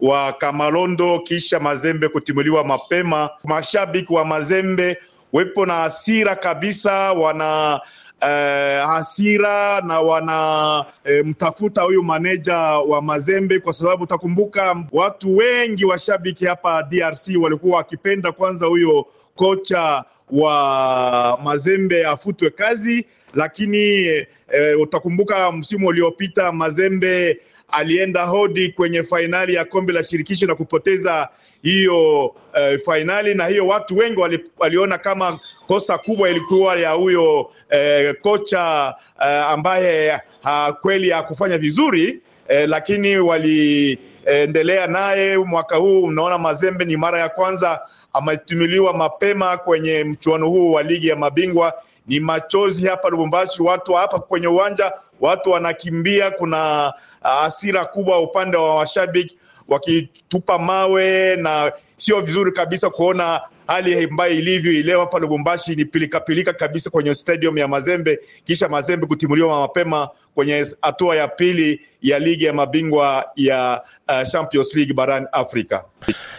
wa 0.00 0.32
Kamalondo 0.32 1.18
kisha 1.20 1.60
Mazembe 1.60 2.08
kutimuliwa 2.08 2.64
mapema. 2.64 3.30
Mashabiki 3.44 4.12
wa 4.12 4.24
Mazembe 4.24 4.98
wepo 5.32 5.66
na 5.66 5.74
hasira 5.74 6.36
kabisa, 6.36 7.12
wana 7.12 7.80
eh, 8.20 8.86
hasira 8.86 9.80
na 9.80 10.00
wana 10.00 10.84
eh, 11.04 11.24
mtafuta 11.26 11.82
huyu 11.82 12.02
maneja 12.02 12.56
wa 12.58 13.02
Mazembe 13.02 13.58
kwa 13.58 13.72
sababu 13.72 14.02
utakumbuka 14.04 14.84
watu 14.92 15.36
wengi 15.36 15.84
washabiki 15.84 16.46
hapa 16.46 16.82
DRC 16.82 17.28
walikuwa 17.42 17.76
wakipenda 17.76 18.32
kwanza 18.32 18.66
huyo 18.66 19.06
kocha 19.36 20.04
wa 20.30 21.38
Mazembe 21.44 22.06
afutwe 22.06 22.50
kazi 22.50 23.06
lakini 23.34 24.04
eh, 24.52 24.80
utakumbuka 24.80 25.52
msimu 25.52 25.86
uliopita 25.88 26.52
Mazembe 26.52 27.38
alienda 27.72 28.22
hodi 28.24 28.68
kwenye 28.68 29.02
fainali 29.02 29.54
ya 29.54 29.64
kombe 29.64 29.92
la 29.92 30.02
shirikisho 30.02 30.46
na 30.46 30.54
kupoteza 30.54 31.28
hiyo 31.62 32.34
eh, 32.54 32.80
fainali, 32.84 33.34
na 33.34 33.46
hiyo 33.46 33.66
watu 33.66 33.96
wengi 33.98 34.20
wali, 34.20 34.44
waliona 34.58 34.98
kama 34.98 35.40
kosa 35.66 35.98
kubwa 35.98 36.30
ilikuwa 36.30 36.76
ya 36.76 36.90
huyo 36.90 37.50
eh, 37.70 38.14
kocha 38.22 38.94
eh, 39.24 39.44
ambaye 39.48 40.20
ha, 40.42 40.72
kweli 40.82 41.10
hakufanya 41.10 41.58
vizuri 41.58 42.20
eh, 42.48 42.68
lakini 42.68 43.16
waliendelea 43.18 44.86
naye 44.86 45.38
mwaka 45.38 45.76
huu. 45.76 46.02
Unaona 46.02 46.38
Mazembe 46.38 46.84
ni 46.84 46.96
mara 46.96 47.18
ya 47.18 47.28
kwanza 47.28 47.80
ametumiliwa 48.12 48.96
mapema 48.96 49.56
kwenye 49.56 50.04
mchuano 50.04 50.48
huu 50.48 50.72
wa 50.72 50.82
ligi 50.82 51.08
ya 51.08 51.16
mabingwa 51.16 51.74
ni 52.06 52.20
machozi 52.20 52.86
hapa 52.86 53.08
Lubumbashi, 53.08 53.62
watu 53.62 53.92
hapa 53.94 54.18
kwenye 54.18 54.46
uwanja, 54.46 54.92
watu 55.20 55.50
wanakimbia. 55.50 56.30
Kuna 56.30 56.92
hasira 57.22 57.84
kubwa 57.84 58.20
upande 58.20 58.56
wa 58.56 58.74
washabiki 58.74 59.38
wakitupa 59.68 60.58
mawe, 60.58 61.36
na 61.36 61.72
sio 61.96 62.20
vizuri 62.20 62.52
kabisa 62.52 62.90
kuona 62.90 63.40
hali 63.66 64.04
ambayo 64.04 64.32
ilivyo 64.32 64.72
ileo 64.72 65.00
hapa 65.00 65.18
Lubumbashi. 65.18 65.76
Ni 65.76 65.84
pilikapilika 65.84 66.52
kabisa 66.52 66.90
kwenye 66.90 67.14
stadium 67.14 67.58
ya 67.58 67.68
Mazembe, 67.68 68.20
kisha 68.44 68.68
Mazembe 68.68 69.06
kutimuliwa 69.06 69.60
mapema 69.60 70.08
kwenye 70.34 70.66
hatua 70.82 71.16
ya 71.16 71.28
pili 71.28 71.80
ya 72.02 72.18
ligi 72.18 72.44
ya 72.44 72.52
mabingwa 72.52 73.24
ya 73.36 73.82
uh, 74.08 74.28
Champions 74.28 74.74
League 74.76 74.94
barani 74.94 75.26
Afrika. 75.32 75.84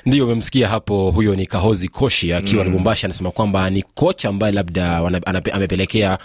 Ndiyo, 0.06 0.26
umemsikia 0.26 0.68
hapo, 0.68 1.12
huyo 1.12 1.36
ni 1.36 1.46
Kahozi 1.46 1.88
Koshi 1.90 2.34
akiwa 2.34 2.64
mm. 2.64 2.70
Lubumbashi, 2.70 3.06
anasema 3.06 3.32
kwamba 3.32 3.70
ni 3.70 3.82
kocha 3.82 4.30
ambaye 4.30 4.54
labda 4.54 4.98
amepelekea 5.54 6.18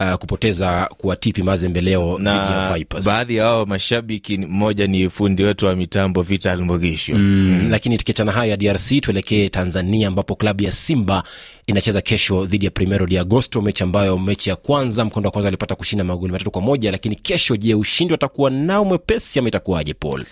uh, 0.00 0.14
kupoteza 0.14 0.88
kwa 0.98 1.16
TP 1.16 1.38
Mazembe 1.38 1.80
leo 1.80 2.18
na 2.18 2.74
baadhi 3.06 3.36
ya 3.36 3.44
wao 3.46 3.66
mashabiki, 3.66 4.38
mmoja 4.38 4.86
ni 4.86 5.10
fundi 5.10 5.42
wetu 5.44 5.66
wa 5.66 5.76
mitambo 5.76 6.22
Vital 6.22 6.60
Mugisho 6.60 7.14
mm. 7.14 7.20
mm. 7.62 7.70
Lakini 7.70 7.98
tukiachana 7.98 8.32
hayo 8.32 8.50
ya 8.50 8.56
DRC 8.56 9.00
tuelekee 9.00 9.48
Tanzania 9.48 10.08
ambapo 10.08 10.34
klabu 10.36 10.62
ya 10.62 10.72
Simba 10.72 11.22
inacheza 11.66 12.00
kesho 12.00 12.44
dhidi 12.44 12.64
ya 12.64 12.70
Primero 12.70 13.06
de 13.06 13.18
Agosto, 13.18 13.62
mechi 13.62 13.82
ambayo 13.82 14.18
mechi 14.18 14.50
ya 14.50 14.56
kwanza 14.56 15.04
mkondo 15.04 15.26
wa 15.28 15.30
kwanza 15.32 15.48
alipata 15.48 15.74
kushinda 15.74 16.04
magoli 16.04 16.32
matatu 16.32 16.50
kwa 16.50 16.62
moja. 16.62 16.90
Lakini 16.90 17.16
kesho, 17.16 17.56
je, 17.56 17.74
ushindi 17.74 18.12
watakuwa 18.12 18.50
nao 18.50 18.84
mwepesi 18.84 19.38
ama 19.38 19.48
itakuwaje, 19.48 19.94
Paul? 19.94 20.24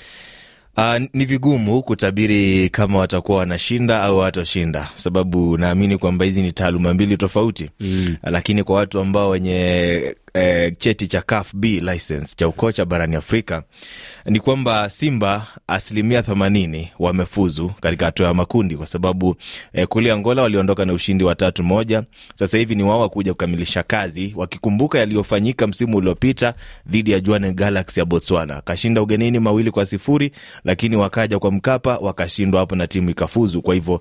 Uh, 0.77 0.97
ni 1.13 1.25
vigumu 1.25 1.83
kutabiri 1.83 2.69
kama 2.71 2.99
watakuwa 2.99 3.39
wanashinda 3.39 4.03
au 4.03 4.19
watashinda, 4.19 4.89
sababu 4.95 5.59
naamini 5.59 5.99
kwamba 5.99 6.25
hizi 6.25 6.43
ni 6.43 6.53
taaluma 6.53 6.95
mbili 6.95 7.17
tofauti 7.17 7.71
mm. 7.81 8.17
Lakini 8.23 8.65
kwa 8.65 8.77
watu 8.77 9.01
ambao 9.01 9.31
wenye 9.31 10.17
eh, 10.35 10.73
cheti 10.79 11.07
cha 11.09 11.23
CAF 11.23 11.55
B 11.55 11.81
license 11.81 12.35
cha 12.37 12.49
ukocha 12.49 12.85
barani 12.85 13.17
Afrika 13.17 13.63
ni 14.25 14.41
kwamba 14.41 14.91
Simba 14.91 15.47
asilimia 15.67 16.23
themanini 16.23 16.91
wamefuzu 16.99 17.71
katika 17.81 18.07
hatua 18.07 18.27
ya 18.29 18.35
makundi, 18.35 18.77
kwa 18.77 18.87
sababu 18.87 19.37
eh, 19.73 19.87
kule 19.89 20.13
Angola 20.13 20.43
waliondoka 20.43 20.85
na 20.85 20.93
ushindi 20.93 21.25
wa 21.25 21.35
tatu 21.35 21.63
moja. 21.65 22.03
Sasa 22.35 22.59
hivi 22.59 22.75
ni 22.75 22.83
wao 22.83 23.01
wakuja 23.01 23.33
kukamilisha 23.33 23.83
kazi, 23.83 24.33
wakikumbuka 24.37 24.99
yaliyofanyika 24.99 25.67
msimu 25.67 25.97
uliopita 25.97 26.55
dhidi 26.87 27.11
ya 27.11 27.21
Jwaneng 27.21 27.55
Galaxy 27.55 28.01
ya 28.01 28.07
Botswana, 28.07 28.61
kashinda 28.61 29.03
ugenini 29.03 29.39
mawili 29.39 29.71
kwa 29.71 29.87
sifuri, 29.87 30.33
lakini 30.65 30.97
wakaja 30.97 31.39
kwa 31.39 31.53
Mkapa 31.53 31.99
wakashindwa 31.99 32.61
hapo 32.61 32.77
na 32.77 32.87
timu 32.87 33.11
ikafuzu. 33.11 33.63
Kwa 33.63 33.75
hivyo 33.75 34.01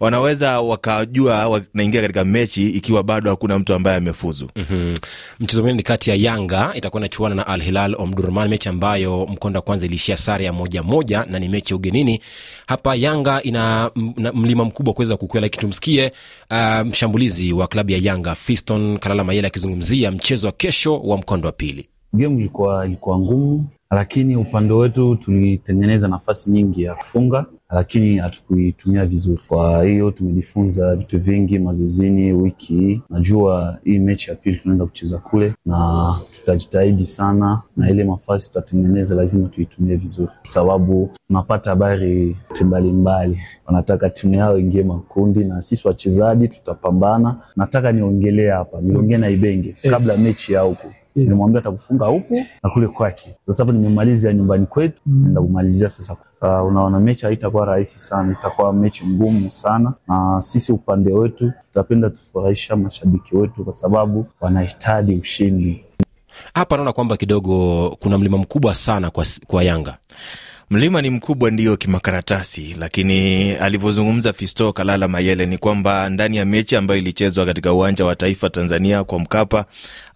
wanaweza 0.00 0.60
wakajua 0.60 1.48
wanaingia 1.48 2.00
katika 2.00 2.24
mechi 2.24 2.70
ikiwa 2.70 3.02
bado 3.02 3.30
hakuna 3.30 3.58
mtu 3.58 3.74
ambaye 3.74 3.96
amefuzu. 3.96 4.50
mm-hmm. 4.56 4.94
Mchezo 5.40 5.62
mwingine 5.62 5.73
ni 5.74 5.82
kati 5.82 6.10
ya 6.10 6.16
Yanga 6.16 6.72
itakuwa 6.74 7.00
inachuana 7.00 7.34
na 7.34 7.46
Al 7.46 7.62
Hilal 7.62 7.94
Omdurman, 7.98 8.48
mechi 8.48 8.68
ambayo 8.68 9.26
mkondo 9.26 9.58
wa 9.58 9.62
kwanza 9.62 9.86
iliishia 9.86 10.16
sare 10.16 10.44
ya 10.44 10.52
moja 10.52 10.82
moja 10.82 11.24
na 11.24 11.38
ni 11.38 11.48
mechi 11.48 11.72
ya 11.72 11.76
ugenini. 11.76 12.20
Hapa 12.66 12.94
Yanga 12.94 13.42
ina 13.42 13.90
mlima 14.34 14.64
mkubwa 14.64 14.94
kuweza 14.94 15.16
kukwea, 15.16 15.40
lakini 15.40 15.60
tumsikie 15.60 16.12
uh, 16.50 16.86
mshambulizi 16.86 17.52
wa 17.52 17.66
klabu 17.66 17.90
ya 17.92 17.98
Yanga 18.02 18.34
Fiston 18.34 18.98
Kalala 18.98 19.24
Mayele 19.24 19.46
akizungumzia 19.46 20.10
mchezo 20.12 20.46
wa 20.46 20.52
kesho 20.52 20.98
wa 21.00 21.18
mkondo 21.18 21.46
wa 21.46 21.52
pili. 21.52 21.88
Gemu 22.16 22.40
ilikuwa 22.40 22.88
ngumu 23.18 23.66
lakini 23.90 24.36
upande 24.36 24.72
wetu 24.74 25.16
tulitengeneza 25.16 26.08
nafasi 26.08 26.50
nyingi 26.50 26.82
ya 26.82 26.94
kufunga, 26.94 27.46
lakini 27.74 28.18
hatukuitumia 28.18 29.04
vizuri. 29.06 29.42
Kwa 29.48 29.84
hiyo 29.84 30.10
tumejifunza 30.10 30.96
vitu 30.96 31.18
vingi 31.18 31.58
mazoezini 31.58 32.32
wiki 32.32 32.74
hii. 32.74 33.02
Najua 33.10 33.78
hii 33.84 33.98
mechi 33.98 34.30
ya 34.30 34.36
pili 34.36 34.56
tunaenda 34.56 34.84
kucheza 34.86 35.18
kule, 35.18 35.54
na 35.66 36.14
tutajitahidi 36.32 37.04
sana, 37.06 37.62
na 37.76 37.90
ile 37.90 38.04
nafasi 38.04 38.46
tutatengeneza 38.48 39.14
lazima 39.14 39.48
tuitumie 39.48 39.96
vizuri, 39.96 40.30
sababu 40.42 41.10
tunapata 41.26 41.70
habari 41.70 42.36
mbalimbali, 42.64 43.38
wanataka 43.66 44.10
timu 44.10 44.34
yao 44.34 44.58
ingie 44.58 44.82
makundi, 44.82 45.44
na 45.44 45.62
sisi 45.62 45.88
wachezaji 45.88 46.48
tutapambana. 46.48 47.36
Nataka 47.56 47.92
niongelee 47.92 48.50
hapa, 48.50 48.80
niongee 48.80 49.16
na 49.16 49.28
Ibenge 49.28 49.74
kabla 49.90 50.16
mechi 50.16 50.52
ya 50.52 50.60
huku 50.60 50.86
Yes. 51.14 51.28
Nimwambia 51.28 51.60
atakufunga 51.60 52.06
huku 52.06 52.34
na 52.62 52.70
kule 52.70 52.88
kwake. 52.88 53.36
Sasa 53.46 53.62
hapo 53.62 53.72
nimemalizia 53.72 54.32
nyumbani 54.32 54.66
kwetu, 54.66 55.00
naenda 55.06 55.40
mm. 55.40 55.46
kumalizia 55.46 55.88
sasa. 55.88 56.12
Uh, 56.42 56.66
unaona 56.68 57.00
mechi 57.00 57.26
haitakuwa 57.26 57.66
rahisi 57.66 57.98
sana, 57.98 58.32
itakuwa 58.32 58.72
mechi 58.72 59.06
ngumu 59.06 59.50
sana, 59.50 59.92
na 60.08 60.42
sisi 60.42 60.72
upande 60.72 61.12
wetu 61.12 61.52
tutapenda 61.72 62.10
tufurahisha 62.10 62.76
mashabiki 62.76 63.36
wetu 63.36 63.64
kwa 63.64 63.72
sababu 63.72 64.26
wanahitaji 64.40 65.14
ushindi. 65.14 65.84
Hapa 66.54 66.76
naona 66.76 66.92
kwamba 66.92 67.16
kidogo 67.16 67.90
kuna 68.00 68.18
mlima 68.18 68.38
mkubwa 68.38 68.74
sana 68.74 69.10
kwa, 69.10 69.24
kwa 69.46 69.64
Yanga 69.64 69.96
Mlima 70.70 71.02
ni 71.02 71.10
mkubwa 71.10 71.50
ndio 71.50 71.76
kimakaratasi, 71.76 72.76
lakini 72.78 73.50
alivyozungumza 73.52 74.32
Fisto 74.32 74.72
Kalala 74.72 75.08
Mayele 75.08 75.46
ni 75.46 75.58
kwamba 75.58 76.08
ndani 76.08 76.36
ya 76.36 76.44
mechi 76.44 76.76
ambayo 76.76 77.00
ilichezwa 77.00 77.46
katika 77.46 77.72
uwanja 77.72 78.04
wa 78.04 78.16
taifa 78.16 78.50
Tanzania 78.50 79.04
kwa 79.04 79.18
Mkapa, 79.18 79.64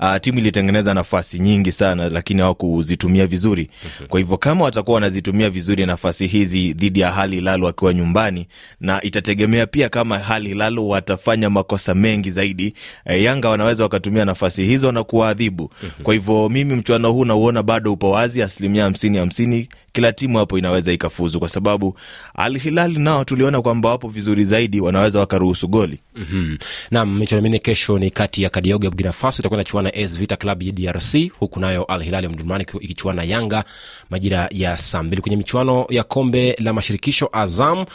uh, 0.00 0.16
timu 0.20 0.38
ilitengeneza 0.38 0.94
nafasi 0.94 1.38
nyingi 1.38 1.72
sana, 1.72 2.08
lakini 2.08 2.40
hawakuzitumia 2.40 3.26
vizuri. 3.26 3.70
Kwa 4.08 4.20
hivyo 4.20 4.36
kama 4.36 4.64
watakuwa 4.64 4.94
wanazitumia 4.94 5.50
vizuri 5.50 5.86
nafasi 5.86 6.26
hizi 6.26 6.72
dhidi 6.72 7.00
ya 7.00 7.10
Hali 7.12 7.36
Hilal 7.36 7.64
wakiwa 7.64 7.94
nyumbani, 7.94 8.46
na 8.80 9.02
itategemea 9.02 9.66
pia 9.66 9.88
kama 9.88 10.18
Hali 10.18 10.48
Hilal 10.48 10.78
watafanya 10.78 11.50
makosa 11.50 11.94
mengi 11.94 12.30
zaidi, 12.30 12.74
eh, 13.04 13.22
Yanga 13.22 13.48
wanaweza 13.48 13.82
wakatumia 13.82 14.24
nafasi 14.24 14.64
hizo 14.64 14.92
na 14.92 15.04
kuwaadhibu. 15.04 15.70
Kwa 16.02 16.14
hivyo 16.14 16.48
mimi 16.48 16.74
mchuano 16.74 17.12
huu 17.12 17.24
nauona 17.24 17.62
bado 17.62 17.92
upo 17.92 18.10
wazi, 18.10 18.42
asilimia 18.42 18.84
hamsini 18.84 19.18
hamsini 19.18 19.68
kila 19.92 20.12
timu 20.12 20.37
hapo 20.38 20.58
inaweza 20.58 20.92
ikafuzu, 20.92 21.38
kwa 21.38 21.48
sababu 21.48 21.96
Al 22.34 22.58
Hilal 22.58 22.98
nao 22.98 23.24
tuliona 23.24 23.62
kwamba 23.62 23.88
wapo 23.88 24.08
vizuri 24.08 24.44
zaidi, 24.44 24.80
wanaweza 24.80 25.18
wakaruhusu 25.18 25.68
goli. 25.68 25.98
mm-hmm. 26.16 26.58
Nam, 26.90 27.18
michuano 27.18 27.42
minne 27.42 27.58
kesho 27.58 27.98
ni 27.98 28.10
kati 28.10 28.42
ya 28.42 28.50
Kadiogo 28.50 28.84
ya 28.84 28.90
Burkina 28.90 29.12
Faso 29.12 29.42
itakuwa 29.42 29.60
inachuana 29.60 29.90
na 29.94 30.04
AS 30.04 30.18
Vita 30.18 30.36
Club 30.36 30.62
ya 30.62 30.72
DRC, 30.72 31.30
huku 31.38 31.60
nayo 31.60 31.84
Al 31.84 32.02
Hilal 32.02 32.24
ya 32.24 32.30
Mdurman 32.30 32.60
ikichuana 32.60 33.22
na 33.22 33.28
Yanga 33.28 33.64
majira 34.10 34.48
ya 34.52 34.76
saa 34.76 35.02
mbili. 35.02 35.22
Kwenye 35.22 35.36
michuano 35.36 35.86
ya 35.90 36.02
kombe 36.04 36.56
la 36.60 36.72
mashirikisho, 36.72 37.28
Azam 37.32 37.86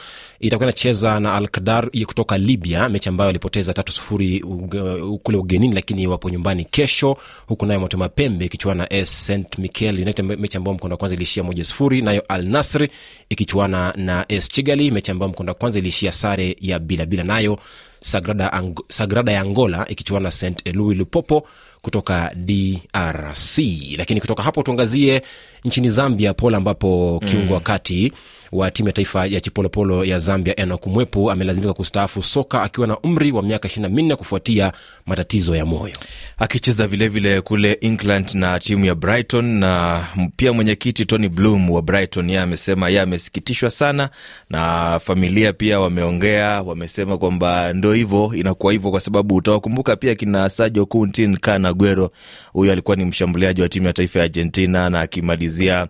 itakuwa 0.43 0.69
inacheza 0.69 1.19
na 1.19 1.33
Al 1.35 1.47
Kadar 1.47 1.89
kutoka 2.05 2.37
Libya, 2.37 2.89
mechi 2.89 3.09
ambayo 3.09 3.29
alipoteza 3.29 3.73
tatu 3.73 3.91
sufuri 3.91 4.39
kule 5.23 5.37
ugenini, 5.37 5.75
lakini 5.75 6.07
wapo 6.07 6.29
nyumbani 6.29 6.65
kesho, 6.65 7.17
huku 7.47 7.65
nayo 7.65 7.79
Motema 7.79 8.09
Pembe 8.09 8.45
ikichuana 8.45 8.87
na 8.91 9.05
St 9.05 9.57
Mikel 9.57 9.95
United, 10.01 10.25
mechi 10.39 10.57
ambayo 10.57 10.75
mkondo 10.75 10.93
wa 10.93 10.97
kwanza 10.97 11.15
iliishia 11.15 11.43
moja 11.43 11.63
sufuri, 11.63 12.01
nayo 12.01 12.23
Al 12.27 12.45
Nasri 12.47 12.89
ikichuana 13.29 13.93
na 13.97 14.29
AS 14.29 14.47
Kigali, 14.47 14.91
mechi 14.91 15.11
ambayo 15.11 15.29
mkondo 15.31 15.51
wa 15.51 15.55
kwanza 15.59 15.79
iliishia 15.79 16.11
sare 16.11 16.57
ya 16.61 16.79
bilabila, 16.79 17.23
nayo 17.23 17.59
Sagrada, 17.99 18.53
Ang 18.53 18.75
Sagrada 18.89 19.31
ya 19.31 19.41
Angola 19.41 19.85
ikichuana 19.89 20.23
na 20.23 20.31
St 20.31 20.61
Elui 20.67 20.95
Lupopo 20.95 21.47
kutoka 21.83 22.31
DRC. 22.35 23.59
Lakini 23.97 24.21
kutoka 24.21 24.43
hapo 24.43 24.63
tuangazie 24.63 25.21
nchini 25.65 25.89
Zambia, 25.89 26.33
Pola, 26.33 26.57
ambapo 26.57 27.21
kiungo 27.25 27.45
mm. 27.45 27.51
wakati 27.51 28.11
wa 28.51 28.71
timu 28.71 28.87
ya 28.89 28.93
taifa 28.93 29.25
ya 29.25 29.39
chipolopolo 29.39 30.05
ya 30.05 30.19
Zambia 30.19 30.55
Enock 30.59 30.87
Mwepu 30.87 31.31
amelazimika 31.31 31.73
kustaafu 31.73 32.23
soka 32.23 32.61
akiwa 32.61 32.87
na 32.87 32.97
umri 32.99 33.31
wa 33.31 33.43
miaka 33.43 33.67
ishirini 33.67 33.89
na 33.89 33.95
minne 33.95 34.15
kufuatia 34.15 34.71
matatizo 35.05 35.55
ya 35.55 35.65
moyo, 35.65 35.93
akicheza 36.37 36.87
vilevile 36.87 37.41
kule 37.41 37.77
England 37.81 38.31
na 38.33 38.59
timu 38.59 38.85
ya 38.85 38.95
Brighton. 38.95 39.45
Na 39.45 40.03
pia 40.35 40.53
mwenyekiti 40.53 41.05
Tony 41.05 41.29
Bloom 41.29 41.69
wa 41.69 41.81
Brighton 41.81 42.29
ye 42.29 42.39
amesema 42.39 42.89
ye 42.89 43.01
amesikitishwa 43.01 43.71
sana, 43.71 44.09
na 44.49 44.99
familia 44.99 45.53
pia 45.53 45.79
wameongea, 45.79 46.61
wamesema 46.61 47.17
kwamba 47.17 47.73
ndo 47.73 47.93
hivyo 47.93 48.31
inakuwa 48.35 48.73
hivyo, 48.73 48.91
kwa 48.91 48.99
sababu 48.99 49.35
utawakumbuka 49.35 49.95
pia 49.95 50.15
kina 50.15 50.49
Sajo 50.49 50.85
Kuntin 50.85 51.37
Kan 51.37 51.65
Aguero, 51.73 52.11
huyo 52.53 52.71
alikuwa 52.71 52.95
ni 52.97 53.05
mshambuliaji 53.05 53.61
wa 53.61 53.69
timu 53.69 53.87
ya 53.87 53.93
taifa 53.93 54.19
ya 54.19 54.25
Argentina 54.25 54.89
na 54.89 55.01
akimalizia 55.01 55.87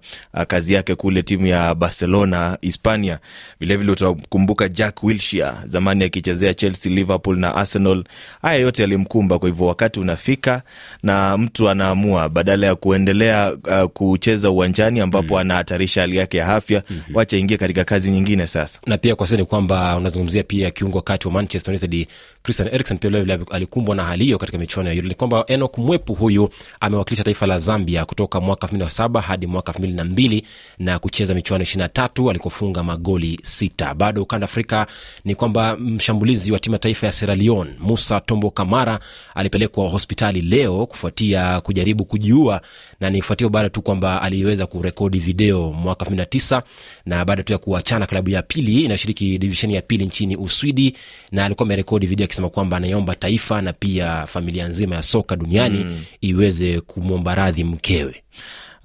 kazi 0.47 0.73
yake 0.73 0.95
kule 0.95 1.23
timu 1.23 1.47
ya 1.47 1.75
Barcelona 1.75 2.57
Hispania. 2.61 3.19
Vilevile 3.59 3.91
utakumbuka 3.91 4.69
Jack 4.69 5.03
Wilshere 5.03 5.51
zamani 5.65 6.03
akichezea 6.03 6.53
Chelsea, 6.53 6.91
Liverpool 6.91 7.37
na 7.39 7.55
Arsenal. 7.55 8.03
Haya 8.41 8.59
yote 8.59 8.81
yalimkumba. 8.81 9.39
Kwa 9.39 9.49
hivyo 9.49 9.65
wakati 9.65 9.99
unafika 9.99 10.61
na 11.03 11.37
mtu 11.37 11.69
anaamua 11.69 12.29
badala 12.29 12.67
ya 12.67 12.75
kuendelea 12.75 13.53
uh, 13.53 13.83
kucheza 13.89 14.49
uwanjani 14.49 14.99
ambapo 14.99 15.33
mm. 15.33 15.39
anahatarisha 15.39 16.01
hali 16.01 16.17
yake 16.17 16.37
ya 16.37 16.47
afya 16.47 16.83
mm 16.89 16.97
-hmm. 17.09 17.15
wacha 17.17 17.37
ingie 17.37 17.57
katika 17.57 17.83
kazi 17.83 18.11
nyingine 18.11 18.47
sasa. 18.47 18.79
Na 18.85 18.97
pia 18.97 19.15
kwa 19.15 19.27
sasa 19.27 19.37
ni 19.37 19.45
kwamba 19.45 19.97
unazungumzia 19.97 20.43
pia 20.43 20.71
kiungo 20.71 21.01
kati 21.01 21.27
wa 21.27 21.33
Manchester 21.33 21.71
United 21.73 22.07
Christian 22.43 22.67
Eriksen 22.73 22.97
pia 22.97 23.09
vilevile 23.09 23.39
alikumbwa 23.51 23.95
na 23.95 24.03
hali 24.03 24.23
hiyo 24.25 24.37
katika 24.37 24.57
michuano 24.57 24.89
ya 24.89 24.95
Euro. 24.95 25.07
Ni 25.07 25.13
kwamba 25.15 25.43
Enock 25.47 25.72
Mwepu 25.77 26.13
huyu 26.13 26.49
amewakilisha 26.79 27.23
taifa 27.23 27.47
la 27.47 27.57
Zambia 27.57 28.05
kutoka 28.05 28.41
mwaka 28.41 28.61
elfu 28.67 28.75
mbili 28.75 28.85
na 28.85 28.89
saba 28.91 29.21
hadi 29.21 29.47
mwaka 29.47 29.73
elfu 29.73 30.05
mbili 30.05 30.43
na 30.79 30.99
kucheza 30.99 31.33
michuano 31.33 31.63
ishirini 31.63 31.81
na 31.83 31.89
tatu 31.89 32.29
alikofunga 32.29 32.83
magoli 32.83 33.39
sita. 33.43 33.93
Bado 33.93 34.23
ukanda 34.23 34.45
Afrika 34.45 34.87
ni 35.25 35.35
kwamba 35.35 35.77
mshambulizi 35.77 36.51
wa 36.51 36.59
timu 36.59 36.73
ya 36.75 36.79
taifa 36.79 37.07
ya 37.07 37.13
Sierra 37.13 37.35
Leone 37.35 37.71
Musa 37.79 38.19
Tombo 38.19 38.51
Kamara 38.51 38.99
alipelekwa 39.35 39.89
hospitali 39.89 40.41
leo 40.41 40.85
kufuatia 40.85 41.61
kujaribu 41.61 42.05
kujiua, 42.05 42.61
na 42.99 43.09
nifuatia 43.09 43.49
baada 43.49 43.69
tu 43.69 43.81
kwamba 43.81 44.21
aliweza 44.21 44.65
kurekodi 44.67 45.19
video 45.19 45.71
mwaka 45.71 45.99
elfu 46.05 46.11
mbili 46.11 46.19
na 46.21 46.25
tisa 46.25 46.63
na 47.05 47.25
baada 47.25 47.43
tu 47.43 47.53
ya 47.53 47.57
kuachana 47.59 48.05
klabu 48.05 48.29
ya 48.29 48.41
pili 48.41 48.81
inayoshiriki 48.83 49.37
divisheni 49.37 49.75
ya 49.75 49.81
pili 49.81 50.05
nchini 50.05 50.37
Uswidi, 50.37 50.97
na 51.31 51.45
alikuwa 51.45 51.65
amerekodi 51.67 52.05
video 52.07 52.25
akisema 52.25 52.49
kwamba 52.49 52.77
anaiomba 52.77 53.15
taifa 53.15 53.61
na 53.61 53.73
pia 53.73 54.25
familia 54.27 54.67
nzima 54.67 54.95
ya 54.95 55.03
soka 55.03 55.35
duniani 55.35 55.62
mm. 55.69 56.03
iweze 56.21 56.81
kumwomba 56.81 57.35
radhi 57.35 57.63
mkewe. 57.63 58.23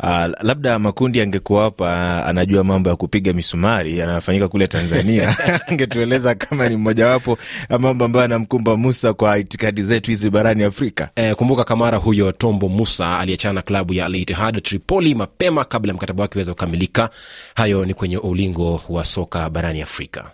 Uh, 0.03 0.27
labda 0.43 0.79
makundi 0.79 1.21
angekuwa 1.21 1.63
hapa 1.65 2.27
anajua 2.27 2.65
mambo 2.65 2.91
ya 2.91 2.97
kupiga 2.97 3.33
misumari 3.33 3.99
yanayofanyika 3.99 4.49
kule 4.49 4.67
Tanzania 4.67 5.37
angetueleza 5.69 6.35
kama 6.35 6.69
ni 6.69 6.77
mmojawapo 6.77 7.39
mambo 7.79 8.05
ambayo 8.05 8.25
anamkumba 8.25 8.77
Musa 8.77 9.13
kwa 9.15 9.39
itikadi 9.39 9.83
zetu 9.83 10.11
hizi 10.11 10.31
barani 10.31 10.65
Afrika. 10.65 11.09
Eh, 11.17 11.35
kumbuka 11.35 11.65
Kamara 11.65 11.99
huyo 11.99 12.33
Tombo 12.33 12.69
Musa 12.69 13.19
aliachana 13.19 13.53
na 13.55 13.63
klabu 13.63 13.93
ya 13.95 14.07
Al 14.07 14.15
Ittihad 14.17 14.63
Tripoli 14.63 15.15
mapema 15.15 15.65
kabla 15.65 15.91
ya 15.91 15.95
mkataba 15.97 16.23
wake 16.23 16.35
uweza 16.39 16.53
kukamilika. 16.55 17.11
Hayo 17.55 17.85
ni 17.85 17.95
kwenye 17.95 18.19
ulingo 18.19 18.83
wa 18.89 19.05
soka 19.05 19.51
barani 19.51 19.83
Afrika. 19.83 20.25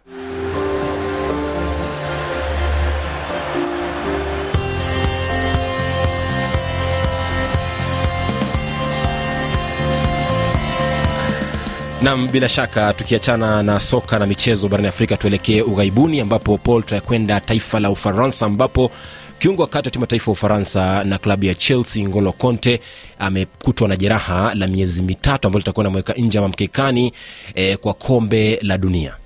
Nam, 12.04 12.28
bila 12.28 12.48
shaka 12.48 12.92
tukiachana 12.92 13.62
na 13.62 13.80
soka 13.80 14.18
na 14.18 14.26
michezo 14.26 14.68
barani 14.68 14.88
Afrika, 14.88 15.16
tuelekee 15.16 15.62
ughaibuni 15.62 16.20
ambapo 16.20 16.58
Paul 16.58 16.82
tutakwenda 16.82 17.40
taifa 17.40 17.80
la 17.80 17.90
Ufaransa 17.90 18.46
ambapo 18.46 18.90
kiungo 19.38 19.62
wa 19.62 19.68
kati 19.68 19.86
wa 19.88 19.90
timu 19.90 20.02
ya 20.02 20.06
taifa 20.06 20.30
ya 20.30 20.32
Ufaransa 20.32 21.04
na 21.04 21.18
klabu 21.18 21.44
ya 21.44 21.54
Chelsea 21.54 22.08
Ngolo 22.08 22.32
Conte 22.32 22.80
amekutwa 23.18 23.88
na 23.88 23.96
jeraha 23.96 24.54
la 24.54 24.66
miezi 24.66 25.02
mitatu 25.02 25.46
ambalo 25.48 25.58
litakuwa 25.60 25.84
namweka 25.84 26.12
nje 26.12 26.38
ama 26.38 26.48
mkekani 26.48 27.12
eh, 27.54 27.78
kwa 27.78 27.94
kombe 27.94 28.58
la 28.62 28.78
dunia. 28.78 29.16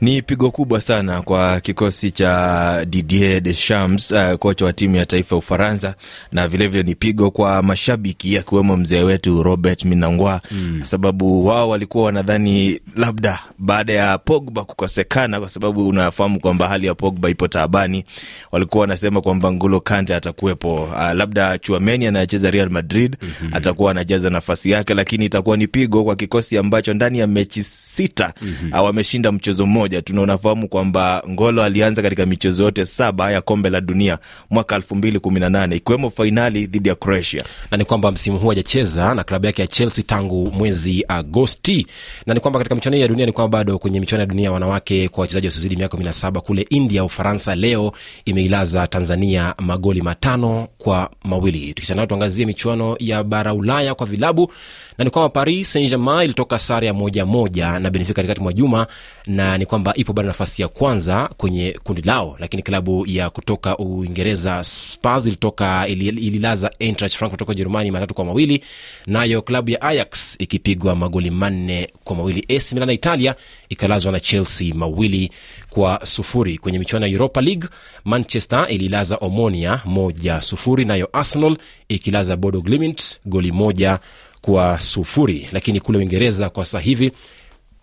Ni 0.00 0.22
pigo 0.22 0.50
kubwa 0.50 0.80
sana 0.80 1.22
kwa 1.22 1.60
kikosi 1.60 2.10
cha 2.10 2.84
Didier 2.88 3.40
Deschamps, 3.40 4.10
uh, 4.10 4.32
kocha 4.34 4.64
wa 4.64 4.72
timu 4.72 4.96
ya 4.96 5.06
taifa 5.06 5.34
ya 5.34 5.38
Ufaransa, 5.38 5.94
na 6.32 6.48
vilevile 6.48 6.82
ni 6.82 6.94
pigo 6.94 7.30
kwa 7.30 7.62
mashabiki 7.62 8.38
akiwemo 8.38 8.76
mzee 8.76 9.02
wetu 9.02 9.42
Robert 9.42 9.84
Minangwa 9.84 10.40
mm. 10.50 10.80
sababu 10.82 11.46
wao 11.46 11.68
walikuwa 11.68 12.04
wanadhani 12.04 12.80
labda 12.96 13.38
baada 13.58 13.92
ya 13.92 14.18
Pogba 14.18 14.64
kukosekana, 14.64 15.40
kwa 15.40 15.48
sababu 15.48 15.88
unafahamu 15.88 16.40
kwamba 16.40 16.68
hali 16.68 16.86
ya 16.86 16.94
Pogba 16.94 17.30
ipo 17.30 17.48
taabani, 17.48 18.04
walikuwa 18.52 18.80
wanasema 18.80 19.20
kwamba 19.20 19.52
Ngolo 19.52 19.80
Kante 19.80 20.14
atakuwepo, 20.14 20.74
uh, 20.74 21.12
labda 21.14 21.58
Chuameni 21.58 22.06
anayecheza 22.06 22.50
Real 22.50 22.70
Madrid 22.70 23.16
mm-hmm. 23.22 23.54
atakuwa 23.54 23.90
anajaza 23.90 24.30
nafasi 24.30 24.70
yake, 24.70 24.94
lakini 24.94 25.24
itakuwa 25.24 25.56
ni 25.56 25.66
pigo 25.66 26.04
kwa 26.04 26.16
kikosi 26.16 26.58
ambacho 26.58 26.94
ndani 26.94 27.18
ya 27.18 27.26
mechi 27.26 27.62
sita 27.62 28.34
mm-hmm. 28.42 28.72
uh, 28.72 28.84
wameshinda 28.84 29.32
mchezo 29.42 29.66
mmoja 29.66 30.02
tu, 30.02 30.14
na 30.14 30.20
unafahamu 30.22 30.68
kwamba 30.68 31.22
Ngolo 31.28 31.62
alianza 31.62 32.02
katika 32.02 32.26
michezo 32.26 32.62
yote 32.62 32.86
saba 32.86 33.30
ya 33.32 33.40
kombe 33.40 33.70
la 33.70 33.80
dunia 33.80 34.18
mwaka 34.50 34.76
elfu 34.76 34.94
mbili 34.96 35.18
kumi 35.18 35.40
na 35.40 35.48
nane 35.50 35.76
ikiwemo 35.76 36.10
fainali 36.10 36.66
dhidi 36.66 36.88
ya 36.88 36.94
Croatia. 36.94 37.44
na 37.70 37.76
ni 37.78 37.84
kwamba 37.84 38.12
msimu 38.12 38.38
huu 38.38 38.48
hajacheza 38.48 39.14
na 39.14 39.24
klabu 39.24 39.46
yake 39.46 39.62
ya 39.62 39.68
Chelsea 39.68 40.04
tangu 40.04 40.50
mwezi 40.52 41.04
Agosti, 41.08 41.86
na 42.26 42.34
ni 42.34 42.40
kwamba 42.40 42.58
katika 42.58 42.74
michuano 42.74 42.96
ya 42.96 43.08
dunia 43.08 43.26
ni 43.26 43.32
kwamba 43.32 43.58
bado 43.58 43.78
kwenye 43.78 44.00
michuano 44.00 44.20
ya 44.22 44.26
dunia 44.26 44.44
ya 44.44 44.52
wanawake 44.52 45.08
kwa 45.08 45.20
wachezaji 45.20 45.46
wasiozidi 45.46 45.76
miaka 45.76 45.90
kumi 45.90 46.04
na 46.04 46.12
saba 46.12 46.40
kule 46.40 46.66
India, 46.70 47.04
Ufaransa 47.04 47.54
leo 47.54 47.92
imeilaza 48.24 48.86
Tanzania 48.86 49.54
magoli 49.58 50.02
matano 50.02 50.68
kwa 50.78 51.10
mawili. 51.24 51.74
Tukisha 51.74 51.94
nao 51.94 52.06
tuangazie 52.06 52.46
michuano 52.46 52.96
ya 52.98 53.24
bara 53.24 53.54
Ulaya 53.54 53.94
kwa 53.94 54.06
vilabu, 54.06 54.52
na 54.98 55.04
ni 55.04 55.10
kwamba 55.10 55.28
Paris 55.28 55.72
Saint 55.72 55.88
Germain 55.90 56.24
ilitoka 56.24 56.58
sare 56.58 56.86
ya 56.86 56.94
moja 56.94 57.26
moja 57.26 57.78
na 57.78 57.90
Benfica 57.90 58.14
katikati 58.16 58.40
mwa 58.40 58.52
juma, 58.52 58.86
na 59.32 59.58
ni 59.58 59.66
kwamba 59.66 59.94
ipo 59.94 60.12
bado 60.12 60.26
nafasi 60.28 60.62
ya 60.62 60.68
kwanza 60.68 61.30
kwenye 61.36 61.76
kundi 61.84 62.02
lao, 62.02 62.36
lakini 62.38 62.62
klabu 62.62 63.06
ya 63.06 63.30
kutoka 63.30 63.78
Uingereza 63.78 64.64
Spurs 64.64 65.26
ilitoka 65.26 65.86
ililaza 65.88 66.70
Eintracht 66.78 67.16
Frankfurt 67.16 67.30
kutoka 67.32 67.50
Ujerumani 67.52 67.90
matatu 67.90 68.14
kwa 68.14 68.24
mawili, 68.24 68.64
nayo 69.06 69.42
klabu 69.42 69.70
ya 69.70 69.82
Ajax 69.82 70.36
ikipigwa 70.38 70.94
magoli 70.96 71.30
manne 71.30 71.88
kwa 72.04 72.16
mawili. 72.16 72.56
AC 72.56 72.72
Milan 72.72 72.88
ya 72.88 72.94
Italia 72.94 73.34
ikalazwa 73.68 74.12
na 74.12 74.20
Chelsea 74.20 74.74
mawili 74.74 75.30
kwa 75.70 76.06
sufuri. 76.06 76.58
Kwenye 76.58 76.78
michuano 76.78 77.06
ya 77.06 77.12
Europa 77.12 77.40
League, 77.40 77.68
Manchester 78.04 78.66
ililaza 78.68 79.16
Omonia 79.16 79.80
moja 79.84 80.40
sufuri, 80.40 80.84
nayo 80.84 81.08
Arsenal 81.12 81.56
ikilaza 81.88 82.36
Bodo 82.36 82.60
Glimt 82.60 83.18
goli 83.26 83.52
moja 83.52 83.98
kwa 84.40 84.80
sufuri. 84.80 85.48
Lakini 85.52 85.80
kule 85.80 85.98
Uingereza 85.98 86.48
kwa 86.50 86.64
sasa 86.64 86.80
hivi 86.80 87.12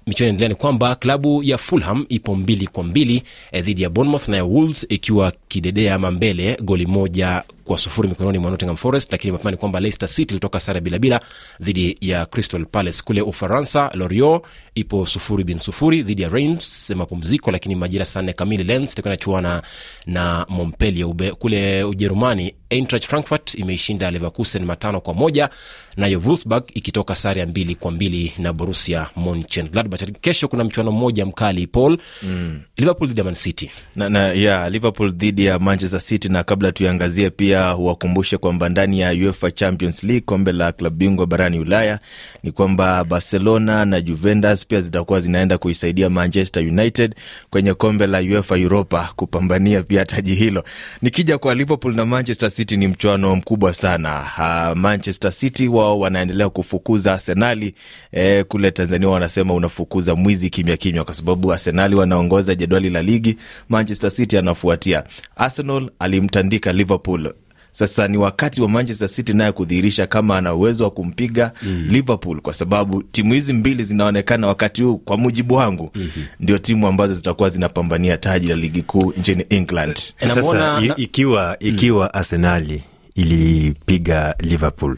michuano 0.09 0.29
inaendelea 0.29 0.49
ni 0.49 0.55
kwamba 0.55 0.95
klabu 0.95 1.43
ya 1.43 1.57
Fulham 1.57 2.05
ipo 2.09 2.35
mbili 2.35 2.67
kwa 2.67 2.83
mbili 2.83 3.23
eh, 3.51 3.63
dhidi 3.63 3.81
ya 3.81 3.89
Bournemouth, 3.89 4.27
nayo 4.27 4.49
Wolves 4.49 4.85
ikiwa 4.89 5.33
kidedea 5.47 5.95
ama 5.95 6.11
mbele 6.11 6.57
goli 6.61 6.85
moja 6.85 7.43
kwa 7.69 7.77
sufuri 7.77 8.09
mikononi 8.09 8.37
mwa 8.39 8.51
Nottingham 8.51 8.77
Forest. 8.77 9.11
Lakini 9.11 9.31
mapema 9.31 9.51
ni 9.51 9.57
kwamba 9.57 9.79
Leicester 9.79 10.09
City 10.09 10.33
ilitoka 10.33 10.59
sare 10.59 10.81
bila 10.81 10.99
bila 10.99 11.21
dhidi 11.59 11.97
ya 12.01 12.25
Crystal 12.25 12.65
Palace. 12.65 13.01
Kule 13.05 13.21
Ufaransa, 13.21 13.91
Lorient 13.93 14.41
ipo 14.75 15.05
sufuri 15.05 15.43
bin 15.43 15.57
sufuri 15.57 16.03
dhidi 16.03 16.21
ya 16.21 16.29
Reims 16.29 16.89
mapumziko, 16.89 17.51
lakini 17.51 17.75
majira 17.75 18.05
saa 18.05 18.21
nne 18.21 18.33
kamili 18.33 18.63
Lens 18.63 18.93
itakuwa 18.93 19.13
inachuana 19.13 19.61
na 20.05 20.45
Montpellier. 20.49 21.05
Ube, 21.07 21.31
kule 21.31 21.83
Ujerumani 21.83 22.53
Eintracht 22.69 23.05
Frankfurt 23.07 23.53
imeishinda 23.55 24.11
Leverkusen 24.11 24.65
matano 24.65 25.01
kwa 25.01 25.13
moja 25.13 25.49
nayo 25.97 26.21
Wolfsburg 26.25 26.63
ikitoka 26.73 27.15
sare 27.15 27.41
ya 27.41 27.47
mbili 27.47 27.75
kwa 27.75 27.91
mbili 27.91 28.33
na 28.37 28.53
Borussia 28.53 29.09
Monchengladbach. 29.15 30.03
Kesho 30.21 30.47
kuna 30.47 30.63
mchuano 30.63 30.91
mmoja 30.91 31.25
mkali 31.25 31.67
Paul, 31.67 31.97
mm. 32.23 32.59
Liverpool 32.77 33.07
dhidi 33.07 33.19
ya 33.19 33.25
Man 33.25 33.35
City. 33.35 33.71
na, 33.95 34.09
na 34.09 34.19
yeah, 34.33 34.71
Liverpool 34.71 35.11
dhidi 35.11 35.45
ya 35.45 35.59
Manchester 35.59 36.01
City. 36.01 36.29
Na 36.29 36.43
kabla 36.43 36.71
tuiangazie, 36.71 37.29
pia 37.29 37.58
huwakumbushe 37.71 38.37
kwamba 38.37 38.69
ndani 38.69 38.99
ya 38.99 39.11
UEFA 39.11 39.51
Champions 39.51 40.03
League, 40.03 40.21
kombe 40.25 40.51
la 40.51 40.71
klabu 40.71 40.95
bingwa 40.95 41.27
barani 41.27 41.59
Ulaya, 41.59 41.99
ni 42.43 42.51
kwamba 42.51 43.03
Barcelona 43.03 43.85
na 43.85 44.01
Juventus 44.01 44.65
pia 44.67 44.81
zitakuwa 44.81 45.19
zinaenda 45.19 45.57
kuisaidia 45.57 46.09
Manchester 46.09 46.63
United 46.67 47.15
kwenye 47.49 47.73
kombe 47.73 48.07
la 48.07 48.19
UEFA 48.19 48.57
Europa 48.57 49.09
kupambania 49.15 49.81
pia 49.81 50.05
taji 50.05 50.35
hilo. 50.35 50.63
Nikija 51.01 51.37
kwa 51.37 51.55
Liverpool 51.55 51.95
na 51.95 52.05
Manchester 52.05 52.51
City, 52.51 52.77
ni 52.77 52.87
mchuano 52.87 53.35
mkubwa 53.35 53.73
sana. 53.73 54.09
Ha, 54.09 54.75
Manchester 54.75 55.31
City 55.31 55.67
wao 55.67 55.99
wanaendelea 55.99 56.49
kufukuza 56.49 57.13
Arsenali. 57.13 57.73
E, 58.11 58.43
kule 58.43 58.71
Tanzania 58.71 59.09
wanasema 59.09 59.53
unafukuza 59.53 60.15
mwizi 60.15 60.49
kimya 60.49 60.77
kimya, 60.77 61.03
kwa 61.03 61.13
sababu 61.13 61.53
Arsenali 61.53 61.95
wanaongoza 61.95 62.55
jedwali 62.55 62.89
la 62.89 63.01
ligi, 63.01 63.37
Manchester 63.69 64.11
City 64.11 64.37
anafuatia. 64.37 65.03
Arsenal 65.35 65.89
alimtandika 65.99 66.73
Liverpool. 66.73 67.33
Sasa 67.71 68.07
ni 68.07 68.17
wakati 68.17 68.61
wa 68.61 68.69
Manchester 68.69 69.09
City 69.09 69.33
naye 69.33 69.51
kudhihirisha 69.51 70.07
kama 70.07 70.37
ana 70.37 70.53
uwezo 70.53 70.83
wa 70.83 70.91
kumpiga 70.91 71.51
mm. 71.63 71.87
Liverpool, 71.89 72.41
kwa 72.41 72.53
sababu 72.53 73.03
timu 73.03 73.33
hizi 73.33 73.53
mbili 73.53 73.83
zinaonekana 73.83 74.47
wakati 74.47 74.83
huu, 74.83 74.97
kwa 74.97 75.17
mujibu 75.17 75.53
wangu 75.55 75.91
mm-hmm. 75.95 76.23
ndio 76.39 76.57
timu 76.57 76.87
ambazo 76.87 77.13
zitakuwa 77.13 77.49
zinapambania 77.49 78.17
taji 78.17 78.47
la 78.47 78.55
ligi 78.55 78.81
kuu 78.81 79.13
nchini 79.17 79.45
England. 79.49 79.99
Sasa 80.19 80.41
na- 80.53 80.95
ikiwa 80.97 81.57
ikiwa 81.59 82.13
Arsenali 82.13 82.83
ilipiga 83.19 84.35
Liverpool 84.39 84.97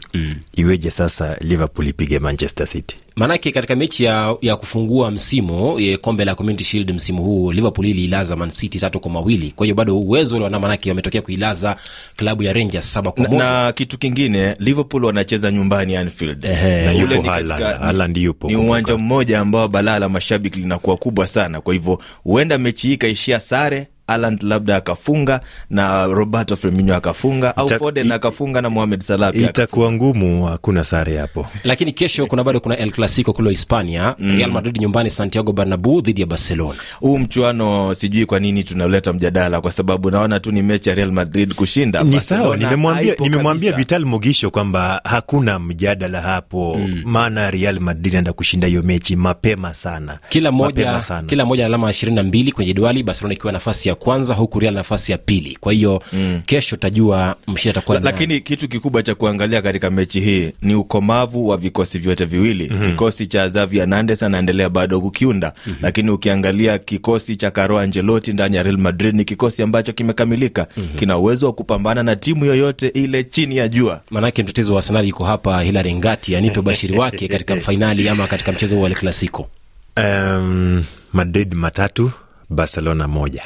iweje 0.56 0.90
sasa 0.90 1.36
Liverpool 1.40 1.88
ipige 1.88 2.18
Manchester 2.18 2.66
City? 2.66 2.96
Maanake 3.16 3.52
katika 3.52 3.76
mechi 3.76 4.04
ya, 4.04 4.36
ya 4.40 4.56
kufungua 4.56 5.10
msimu 5.10 5.80
ya 5.80 5.98
kombe 5.98 6.24
la 6.24 6.34
Community 6.34 6.64
Shield 6.64 6.92
msimu 6.94 7.22
huu 7.22 7.52
Liverpool 7.52 7.86
iliilaza 7.86 8.36
Man 8.36 8.50
City 8.50 8.78
tatu 8.78 9.00
kwa 9.00 9.10
mawili. 9.10 9.52
Kwa 9.56 9.66
hiyo 9.66 9.74
bado 9.76 9.98
uwezo 9.98 10.34
ule 10.36 10.44
wana, 10.44 10.60
maanake 10.60 10.88
wametokea 10.90 11.22
kuilaza 11.22 11.76
klabu 12.16 12.42
ya 12.42 12.52
Rangers 12.52 12.92
saba 12.92 13.12
kwa 13.12 13.22
Na, 13.22 13.28
moja. 13.28 13.44
na 13.44 13.72
kitu 13.72 13.98
kingine 13.98 14.56
Liverpool 14.58 15.04
wanacheza 15.04 15.50
nyumbani 15.50 15.96
Anfield. 15.96 16.44
Ehe. 16.44 16.84
Na 16.84 16.92
yupo 16.92 17.14
ni 17.14 17.28
Haaland. 17.28 18.16
yupo, 18.16 18.48
ni 18.48 18.56
uwanja 18.56 18.96
mmoja 18.96 19.40
ambao 19.40 19.68
balaa 19.68 19.98
la 19.98 20.08
mashabiki 20.08 20.58
linakuwa 20.60 20.96
kubwa 20.96 21.26
sana. 21.26 21.60
Kwa 21.60 21.74
hivyo 21.74 21.98
huenda 22.24 22.58
mechi 22.58 22.86
hii 22.86 22.94
ikaishia 22.94 23.40
sare, 23.40 23.88
Haaland 24.06 24.42
labda 24.42 24.76
akafunga 24.76 25.40
na 25.70 26.06
Roberto 26.06 26.56
Firmino 26.56 26.96
akafunga 26.96 27.56
au 27.56 27.66
Ita- 27.66 27.78
Foden 27.78 28.12
akafunga 28.12 28.60
na 28.60 28.70
Mohamed 28.70 29.00
Salah 29.02 29.32
pia 29.32 29.50
Itakuwa 29.50 29.92
ngumu, 29.92 30.44
hakuna 30.46 30.84
sare 30.84 31.16
hapo. 31.16 31.46
Lakini 31.64 31.92
kesho 31.92 32.26
kuna 32.26 32.44
bado 32.44 32.60
kuna 32.60 32.76
El 32.76 32.90
Clasico 32.92 33.32
kule 33.32 33.50
Hispania 33.50 34.14
mm. 34.18 34.36
Real 34.38 34.50
Madrid 34.50 34.78
nyumbani 34.80 35.10
Santiago 35.10 35.52
Bernabeu 35.52 36.00
dhidi 36.00 36.20
ya 36.20 36.26
Barcelona. 36.26 36.78
huu 37.00 37.18
mchuano 37.18 37.94
sijui 37.94 38.26
kwa 38.26 38.40
nini 38.40 38.64
tunaleta 38.64 39.12
mjadala, 39.12 39.60
kwa 39.60 39.72
sababu 39.72 40.10
naona 40.10 40.40
tu 40.40 40.52
ni 40.52 40.62
mechi 40.62 40.88
ya 40.88 40.94
Real 40.94 41.12
Madrid 41.12 41.54
kushinda. 41.54 42.02
Ni 42.02 42.20
sawa, 42.20 42.56
nimemwambia 42.56 43.14
nimemwambia. 43.20 43.72
Vital 43.72 44.04
Mugisho 44.04 44.50
kwamba 44.50 45.00
hakuna 45.04 45.58
mjadala 45.58 46.20
hapo, 46.20 46.80
maana 47.04 47.50
Real 47.50 47.80
Madrid 47.80 48.12
anaenda 48.14 48.32
kushinda 48.32 48.66
hiyo 48.66 48.82
mechi 48.82 49.16
mapema 49.16 49.74
sana, 49.74 50.18
Kila 50.28 50.52
moja 50.52 50.84
mapema 50.84 51.00
sana. 51.00 51.28
kila 51.28 51.44
moja 51.44 51.66
alama 51.66 51.90
ishirini 51.90 52.16
na 52.16 52.22
mbili 52.22 52.52
kwenye 52.52 52.72
jedwali, 52.74 53.02
Barcelona 53.02 53.34
ikiwa 53.34 53.52
nafasi 53.52 53.88
ya 53.88 53.94
kwanza 54.02 54.34
huku 54.34 54.58
real 54.58 54.74
nafasi 54.74 55.12
ya 55.12 55.18
pili 55.18 55.56
kwa 55.60 55.72
hiyo 55.72 56.02
mm. 56.12 56.42
kesho 56.46 56.76
tajua 56.76 57.36
mshindi 57.48 57.78
atakuwa 57.78 57.98
La, 57.98 58.04
lakini 58.04 58.40
kitu 58.40 58.68
kikubwa 58.68 59.02
cha 59.02 59.14
kuangalia 59.14 59.62
katika 59.62 59.90
mechi 59.90 60.20
hii 60.20 60.52
ni 60.62 60.74
ukomavu 60.74 61.48
wa 61.48 61.56
vikosi 61.56 61.98
vyote 61.98 62.24
viwili 62.24 62.68
mm-hmm. 62.70 62.86
kikosi 62.90 63.26
cha 63.26 63.48
Xavi 63.48 63.78
Hernandez 63.78 64.22
anaendelea 64.22 64.68
bado 64.68 65.00
kukiunda 65.00 65.52
mm-hmm. 65.56 65.82
lakini 65.82 66.10
ukiangalia 66.10 66.78
kikosi 66.78 67.36
cha 67.36 67.50
Carlo 67.50 67.78
Ancelotti 67.78 68.32
ndani 68.32 68.56
ya 68.56 68.62
Real 68.62 68.78
Madrid 68.78 69.14
ni 69.14 69.24
kikosi 69.24 69.62
ambacho 69.62 69.92
kimekamilika 69.92 70.66
mm-hmm. 70.76 70.96
kina 70.98 71.18
uwezo 71.18 71.46
wa 71.46 71.52
kupambana 71.52 72.02
na 72.02 72.16
timu 72.16 72.44
yoyote 72.44 72.88
ile 72.88 73.24
chini 73.24 73.56
ya 73.56 73.68
jua 73.68 74.00
maanake 74.10 74.42
mtetezi 74.42 74.70
wa 74.70 74.76
Arsenal 74.76 75.08
yuko 75.08 75.24
hapa 75.24 75.62
hilary 75.62 75.94
ngati 75.94 76.36
anipe 76.36 76.60
ubashiri 76.60 76.98
wake 76.98 77.28
katika 77.34 77.56
fainali 77.56 78.08
ama 78.08 78.26
katika 78.26 78.52
mchezo 78.52 78.80
wa 78.80 78.88
El 78.90 78.96
clasico 78.96 79.48
um, 79.96 80.84
madrid 81.12 81.54
matatu 81.54 82.10
barcelona 82.50 83.08
moja 83.08 83.42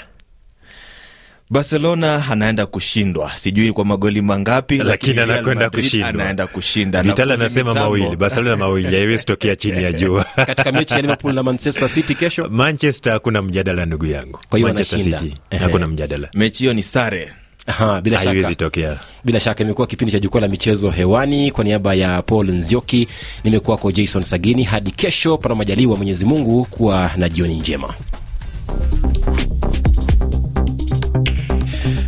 barcelona 1.51 2.25
anaenda 2.31 2.67
kushindwa. 2.67 3.33
Sijui 3.37 3.73
kwa 3.73 3.85
magoli 3.85 4.21
mangapi 4.23 4.77
lakini 4.79 5.21
anakwenda 5.21 5.71
kushindwa 5.71 6.09
anaenda 6.09 6.47
kushinda 6.47 7.03
Na 7.03 7.15
anasema 7.17 7.75
mawili. 7.75 8.17
Barcelona 8.17 8.57
mawili. 8.57 8.97
Haiwezi 8.97 9.25
tokea 9.33 9.57
chini 9.57 9.83
ya 9.83 9.93
jua. 9.93 10.25
Katika 10.47 10.73
mechi 10.73 10.95
ya 10.95 11.01
liverpool 11.01 11.35
na 11.35 11.43
manchester 11.43 11.89
city 11.89 12.15
kesho? 12.15 12.49
Manchester 12.51 13.13
hakuna 13.13 13.43
mjadala 13.43 13.87
ndugu 13.87 14.07
yangu. 14.07 14.39
Kwa 14.49 14.59
hiyo 14.59 14.69
manchester 14.69 15.01
city 15.01 15.37
hakuna 15.61 15.89
mjadala. 15.89 16.29
Mechi 16.35 16.59
hiyo 16.59 16.73
ni 16.75 16.83
sare. 16.83 17.33
Aha, 17.67 18.01
bila 18.01 18.23
shaka. 18.25 18.55
tokea. 18.55 18.97
Bila 19.25 19.41
shaka 19.41 19.65
imekuwa 19.65 19.87
kipindi 19.87 20.13
cha 20.13 20.19
jukwaa 20.19 20.41
la 20.41 20.49
michezo 20.49 20.91
hewani. 20.91 21.51
Kwa 21.51 21.65
niaba 21.65 21.95
ya 21.95 22.23
paul 22.23 22.51
nzioki 22.51 23.09
nimekuwako 23.45 23.93
jason 23.93 24.23
sagini. 24.23 24.63
Hadi 24.65 24.91
kesho 24.91 25.39
pana 25.39 25.55
majaliwa 25.55 25.97
mwenyezi 25.97 26.25
mungu 26.25 26.65
kuwa 26.65 27.11
na 27.17 27.29
jioni 27.29 27.55
njema 27.55 27.95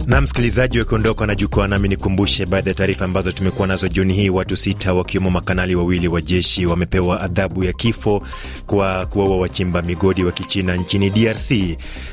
na 0.08 0.20
msikilizaji 0.20 0.78
wakiondoka 0.78 1.26
na 1.26 1.34
jukwaa 1.34 1.68
nami 1.68 1.88
nikumbushe 1.88 2.46
baadhi 2.46 2.68
ya 2.68 2.74
taarifa 2.74 3.04
ambazo 3.04 3.32
tumekuwa 3.32 3.68
nazo 3.68 3.88
jioni 3.88 4.14
hii. 4.14 4.30
Watu 4.30 4.56
sita 4.56 4.94
wakiwemo 4.94 5.30
makanali 5.30 5.74
wawili 5.74 6.08
wa 6.08 6.22
jeshi 6.22 6.66
wamepewa 6.66 7.20
adhabu 7.20 7.64
ya 7.64 7.72
kifo 7.72 8.22
kwa 8.66 9.06
kuwaua 9.06 9.36
wachimba 9.36 9.82
migodi 9.82 10.24
wa 10.24 10.32
kichina 10.32 10.76
nchini 10.76 11.10
drc 11.10 11.52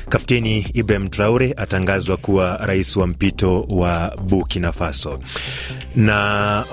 kapteni 0.08 0.58
ibrahim 0.74 1.08
traure 1.08 1.54
atangazwa 1.56 2.16
kuwa 2.16 2.56
rais 2.56 2.96
wa 2.96 3.06
mpito 3.06 3.60
wa 3.70 4.16
burkina 4.28 4.72
faso. 4.72 5.20
Na 5.96 6.14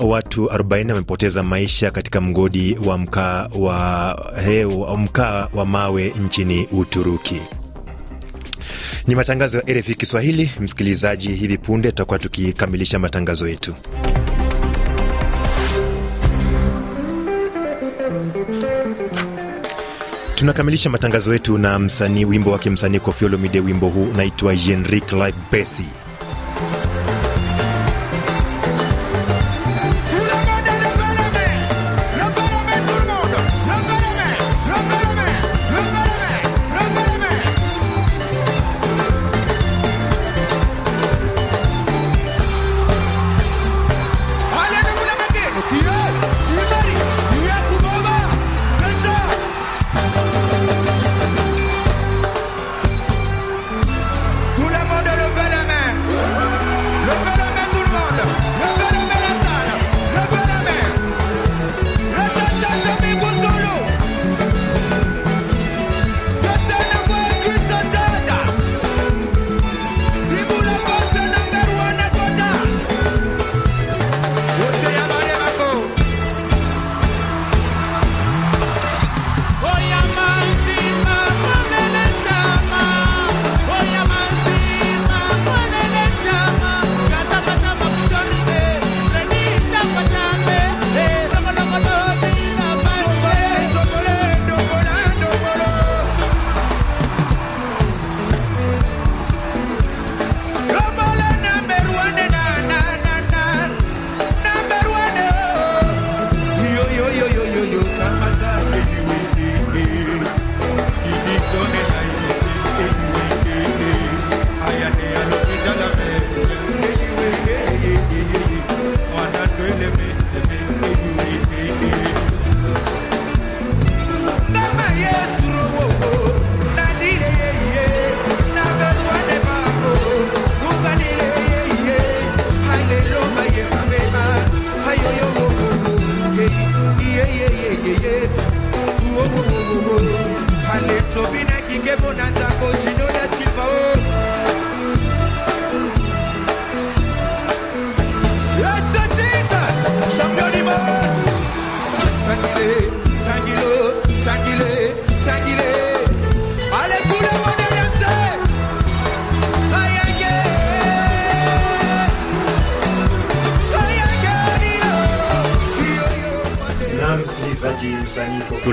watu 0.01 0.45
40 0.45 0.89
wamepoteza 0.91 1.43
maisha 1.43 1.91
katika 1.91 2.21
mgodi 2.21 2.77
wa 2.86 2.97
mkaa 2.97 3.47
wa 3.59 4.97
mkaa 4.97 5.47
wa 5.53 5.65
mawe 5.65 6.13
nchini 6.25 6.67
uturuki 6.71 7.41
ni 9.07 9.15
matangazo 9.15 9.57
ya 9.57 9.63
RFI 9.79 9.95
Kiswahili. 9.95 10.51
Msikilizaji, 10.59 11.27
hivi 11.27 11.57
punde 11.57 11.89
tutakuwa 11.89 12.19
tukikamilisha 12.19 12.99
matangazo 12.99 13.47
yetu. 13.47 13.73
Tunakamilisha 20.35 20.89
matangazo 20.89 21.33
yetu 21.33 21.57
na 21.57 21.79
msanii, 21.79 22.25
wimbo 22.25 22.51
wake 22.51 22.69
msanii 22.69 22.99
Koffi 22.99 23.25
Olomide. 23.25 23.59
Wimbo 23.59 23.87
huu 23.89 24.03
unaitwa 24.03 24.53
Yenrik 24.53 25.11
Life 25.11 25.37
Besi. 25.51 25.83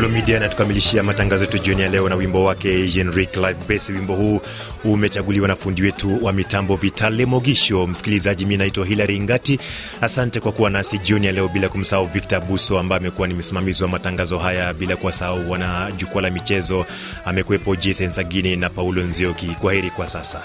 Olomide 0.00 0.36
anatukamilishia 0.36 1.02
matangazo 1.02 1.44
yetu 1.44 1.58
jioni 1.58 1.82
ya 1.82 1.88
leo 1.88 2.08
na 2.08 2.14
wimbo 2.14 2.44
wake 2.44 2.68
Yenrik 2.94 3.36
Live 3.36 3.56
Bass. 3.68 3.88
Wimbo 3.88 4.14
huu 4.14 4.40
umechaguliwa 4.84 5.48
na 5.48 5.56
fundi 5.56 5.82
wetu 5.82 6.24
wa 6.24 6.32
mitambo 6.32 6.76
Vitale 6.76 7.26
Mogisho. 7.26 7.86
Msikilizaji, 7.86 8.46
mi 8.46 8.56
naitwa 8.56 8.86
Hilary 8.86 9.20
Ngati, 9.20 9.58
asante 10.00 10.40
kwa 10.40 10.52
kuwa 10.52 10.70
nasi 10.70 10.98
jioni 10.98 11.26
ya 11.26 11.32
leo, 11.32 11.48
bila 11.48 11.68
kumsahau 11.68 12.06
Victor 12.06 12.40
Buso 12.40 12.78
ambaye 12.78 13.00
amekuwa 13.00 13.28
ni 13.28 13.34
msimamizi 13.34 13.82
wa 13.82 13.88
matangazo 13.88 14.38
haya, 14.38 14.74
bila 14.74 14.96
kuwasahau 14.96 15.50
wana 15.50 15.92
jukwaa 15.96 16.22
la 16.22 16.30
michezo 16.30 16.86
amekuwepo 17.24 17.76
Jason 17.76 18.12
Sagini 18.12 18.56
na 18.56 18.70
Paulo 18.70 19.02
Nzioki. 19.02 19.46
Kwa 19.46 19.74
heri 19.74 19.90
kwa 19.90 20.06
sasa. 20.06 20.42